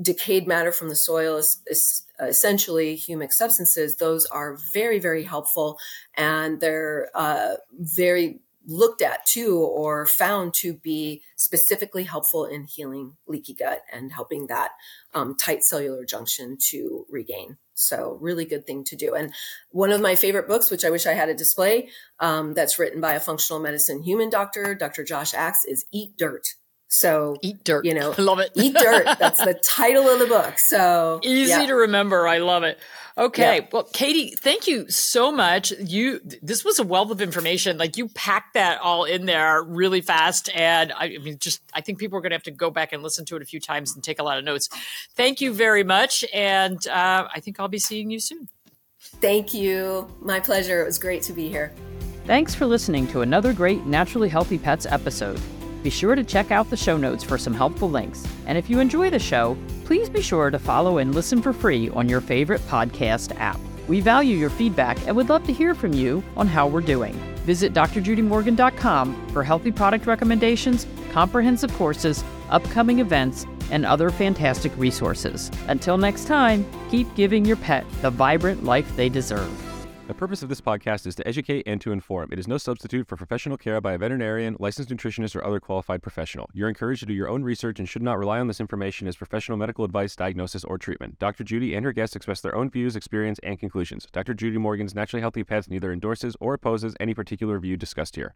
decayed 0.00 0.46
matter 0.46 0.72
from 0.72 0.88
the 0.88 0.96
soil 0.96 1.36
is, 1.36 1.60
is 1.66 2.06
essentially 2.20 2.96
humic 2.96 3.32
substances 3.32 3.96
those 3.96 4.26
are 4.26 4.56
very 4.72 4.98
very 4.98 5.24
helpful. 5.24 5.78
And 6.16 6.60
they're 6.60 7.10
uh, 7.14 7.54
very 7.72 8.40
looked 8.66 9.02
at 9.02 9.26
too 9.26 9.58
or 9.58 10.06
found 10.06 10.54
to 10.54 10.74
be 10.74 11.22
specifically 11.36 12.04
helpful 12.04 12.44
in 12.44 12.64
healing 12.64 13.16
leaky 13.26 13.54
gut 13.54 13.82
and 13.92 14.12
helping 14.12 14.46
that 14.46 14.70
um, 15.14 15.36
tight 15.36 15.64
cellular 15.64 16.04
junction 16.04 16.56
to 16.70 17.04
regain. 17.10 17.56
So 17.74 18.18
really 18.20 18.44
good 18.44 18.64
thing 18.64 18.84
to 18.84 18.96
do. 18.96 19.14
And 19.14 19.32
one 19.70 19.90
of 19.90 20.00
my 20.00 20.14
favorite 20.14 20.46
books 20.46 20.70
which 20.70 20.84
i 20.84 20.90
wish 20.90 21.06
i 21.06 21.12
had 21.12 21.28
a 21.28 21.34
display 21.34 21.88
um, 22.20 22.54
that's 22.54 22.78
written 22.78 23.00
by 23.00 23.14
a 23.14 23.20
functional 23.20 23.60
medicine 23.60 24.02
human 24.02 24.30
doctor 24.30 24.74
dr 24.74 25.02
josh 25.04 25.34
axe 25.34 25.64
is 25.64 25.84
eat 25.92 26.16
dirt 26.16 26.54
so 26.92 27.36
eat 27.42 27.64
dirt. 27.64 27.84
You 27.84 27.94
know, 27.94 28.14
I 28.18 28.22
love 28.22 28.38
it. 28.38 28.50
eat 28.54 28.74
dirt. 28.74 29.04
That's 29.18 29.42
the 29.42 29.54
title 29.54 30.08
of 30.08 30.18
the 30.18 30.26
book. 30.26 30.58
So 30.58 31.20
easy 31.24 31.50
yeah. 31.50 31.66
to 31.66 31.74
remember. 31.74 32.28
I 32.28 32.38
love 32.38 32.62
it. 32.62 32.78
Okay. 33.16 33.58
Yeah. 33.58 33.66
Well, 33.72 33.84
Katie, 33.92 34.34
thank 34.36 34.66
you 34.66 34.88
so 34.90 35.30
much. 35.30 35.70
You, 35.72 36.20
this 36.42 36.64
was 36.64 36.78
a 36.78 36.82
wealth 36.82 37.10
of 37.10 37.20
information. 37.20 37.76
Like 37.76 37.96
you 37.96 38.08
packed 38.08 38.54
that 38.54 38.80
all 38.80 39.04
in 39.04 39.26
there 39.26 39.62
really 39.62 40.00
fast. 40.00 40.50
And 40.54 40.92
I, 40.92 41.04
I 41.04 41.18
mean, 41.18 41.38
just, 41.38 41.60
I 41.74 41.82
think 41.82 41.98
people 41.98 42.16
are 42.18 42.22
going 42.22 42.30
to 42.30 42.36
have 42.36 42.42
to 42.44 42.50
go 42.50 42.70
back 42.70 42.92
and 42.92 43.02
listen 43.02 43.24
to 43.26 43.36
it 43.36 43.42
a 43.42 43.44
few 43.44 43.60
times 43.60 43.94
and 43.94 44.02
take 44.02 44.18
a 44.18 44.22
lot 44.22 44.38
of 44.38 44.44
notes. 44.44 44.68
Thank 45.14 45.40
you 45.40 45.52
very 45.52 45.84
much. 45.84 46.24
And 46.32 46.86
uh, 46.88 47.28
I 47.34 47.40
think 47.40 47.60
I'll 47.60 47.68
be 47.68 47.78
seeing 47.78 48.10
you 48.10 48.20
soon. 48.20 48.48
Thank 48.98 49.52
you. 49.52 50.08
My 50.20 50.40
pleasure. 50.40 50.82
It 50.82 50.86
was 50.86 50.98
great 50.98 51.22
to 51.24 51.32
be 51.32 51.48
here. 51.48 51.72
Thanks 52.24 52.54
for 52.54 52.66
listening 52.66 53.06
to 53.08 53.20
another 53.20 53.52
great 53.52 53.84
Naturally 53.84 54.28
Healthy 54.28 54.58
Pets 54.58 54.86
episode. 54.86 55.40
Be 55.82 55.90
sure 55.90 56.14
to 56.14 56.22
check 56.22 56.50
out 56.50 56.70
the 56.70 56.76
show 56.76 56.96
notes 56.96 57.24
for 57.24 57.36
some 57.36 57.54
helpful 57.54 57.90
links. 57.90 58.26
And 58.46 58.56
if 58.56 58.70
you 58.70 58.78
enjoy 58.78 59.10
the 59.10 59.18
show, 59.18 59.56
please 59.84 60.08
be 60.08 60.22
sure 60.22 60.50
to 60.50 60.58
follow 60.58 60.98
and 60.98 61.14
listen 61.14 61.42
for 61.42 61.52
free 61.52 61.88
on 61.90 62.08
your 62.08 62.20
favorite 62.20 62.60
podcast 62.68 63.38
app. 63.38 63.58
We 63.88 64.00
value 64.00 64.36
your 64.36 64.50
feedback 64.50 64.96
and 65.06 65.16
would 65.16 65.28
love 65.28 65.44
to 65.46 65.52
hear 65.52 65.74
from 65.74 65.92
you 65.92 66.22
on 66.36 66.46
how 66.46 66.68
we're 66.68 66.80
doing. 66.80 67.14
Visit 67.44 67.72
drjudymorgan.com 67.72 69.28
for 69.28 69.42
healthy 69.42 69.72
product 69.72 70.06
recommendations, 70.06 70.86
comprehensive 71.10 71.72
courses, 71.74 72.22
upcoming 72.48 73.00
events, 73.00 73.44
and 73.72 73.84
other 73.84 74.10
fantastic 74.10 74.72
resources. 74.76 75.50
Until 75.66 75.98
next 75.98 76.26
time, 76.26 76.64
keep 76.90 77.12
giving 77.16 77.44
your 77.44 77.56
pet 77.56 77.84
the 78.02 78.10
vibrant 78.10 78.64
life 78.64 78.94
they 78.94 79.08
deserve. 79.08 79.71
The 80.12 80.18
purpose 80.18 80.42
of 80.42 80.50
this 80.50 80.60
podcast 80.60 81.06
is 81.06 81.14
to 81.14 81.26
educate 81.26 81.66
and 81.66 81.80
to 81.80 81.90
inform. 81.90 82.28
It 82.32 82.38
is 82.38 82.46
no 82.46 82.58
substitute 82.58 83.08
for 83.08 83.16
professional 83.16 83.56
care 83.56 83.80
by 83.80 83.94
a 83.94 83.98
veterinarian, 83.98 84.58
licensed 84.60 84.90
nutritionist, 84.90 85.34
or 85.34 85.42
other 85.42 85.58
qualified 85.58 86.02
professional. 86.02 86.50
You're 86.52 86.68
encouraged 86.68 87.00
to 87.00 87.06
do 87.06 87.14
your 87.14 87.30
own 87.30 87.42
research 87.42 87.78
and 87.78 87.88
should 87.88 88.02
not 88.02 88.18
rely 88.18 88.38
on 88.38 88.46
this 88.46 88.60
information 88.60 89.08
as 89.08 89.16
professional 89.16 89.56
medical 89.56 89.86
advice, 89.86 90.14
diagnosis, 90.14 90.64
or 90.64 90.76
treatment. 90.76 91.18
Dr. 91.18 91.44
Judy 91.44 91.74
and 91.74 91.82
her 91.86 91.94
guests 91.94 92.14
express 92.14 92.42
their 92.42 92.54
own 92.54 92.68
views, 92.68 92.94
experience, 92.94 93.40
and 93.42 93.58
conclusions. 93.58 94.06
Dr. 94.12 94.34
Judy 94.34 94.58
Morgan's 94.58 94.94
Naturally 94.94 95.22
Healthy 95.22 95.44
Pets 95.44 95.70
neither 95.70 95.90
endorses 95.90 96.36
or 96.40 96.52
opposes 96.52 96.94
any 97.00 97.14
particular 97.14 97.58
view 97.58 97.78
discussed 97.78 98.14
here. 98.14 98.34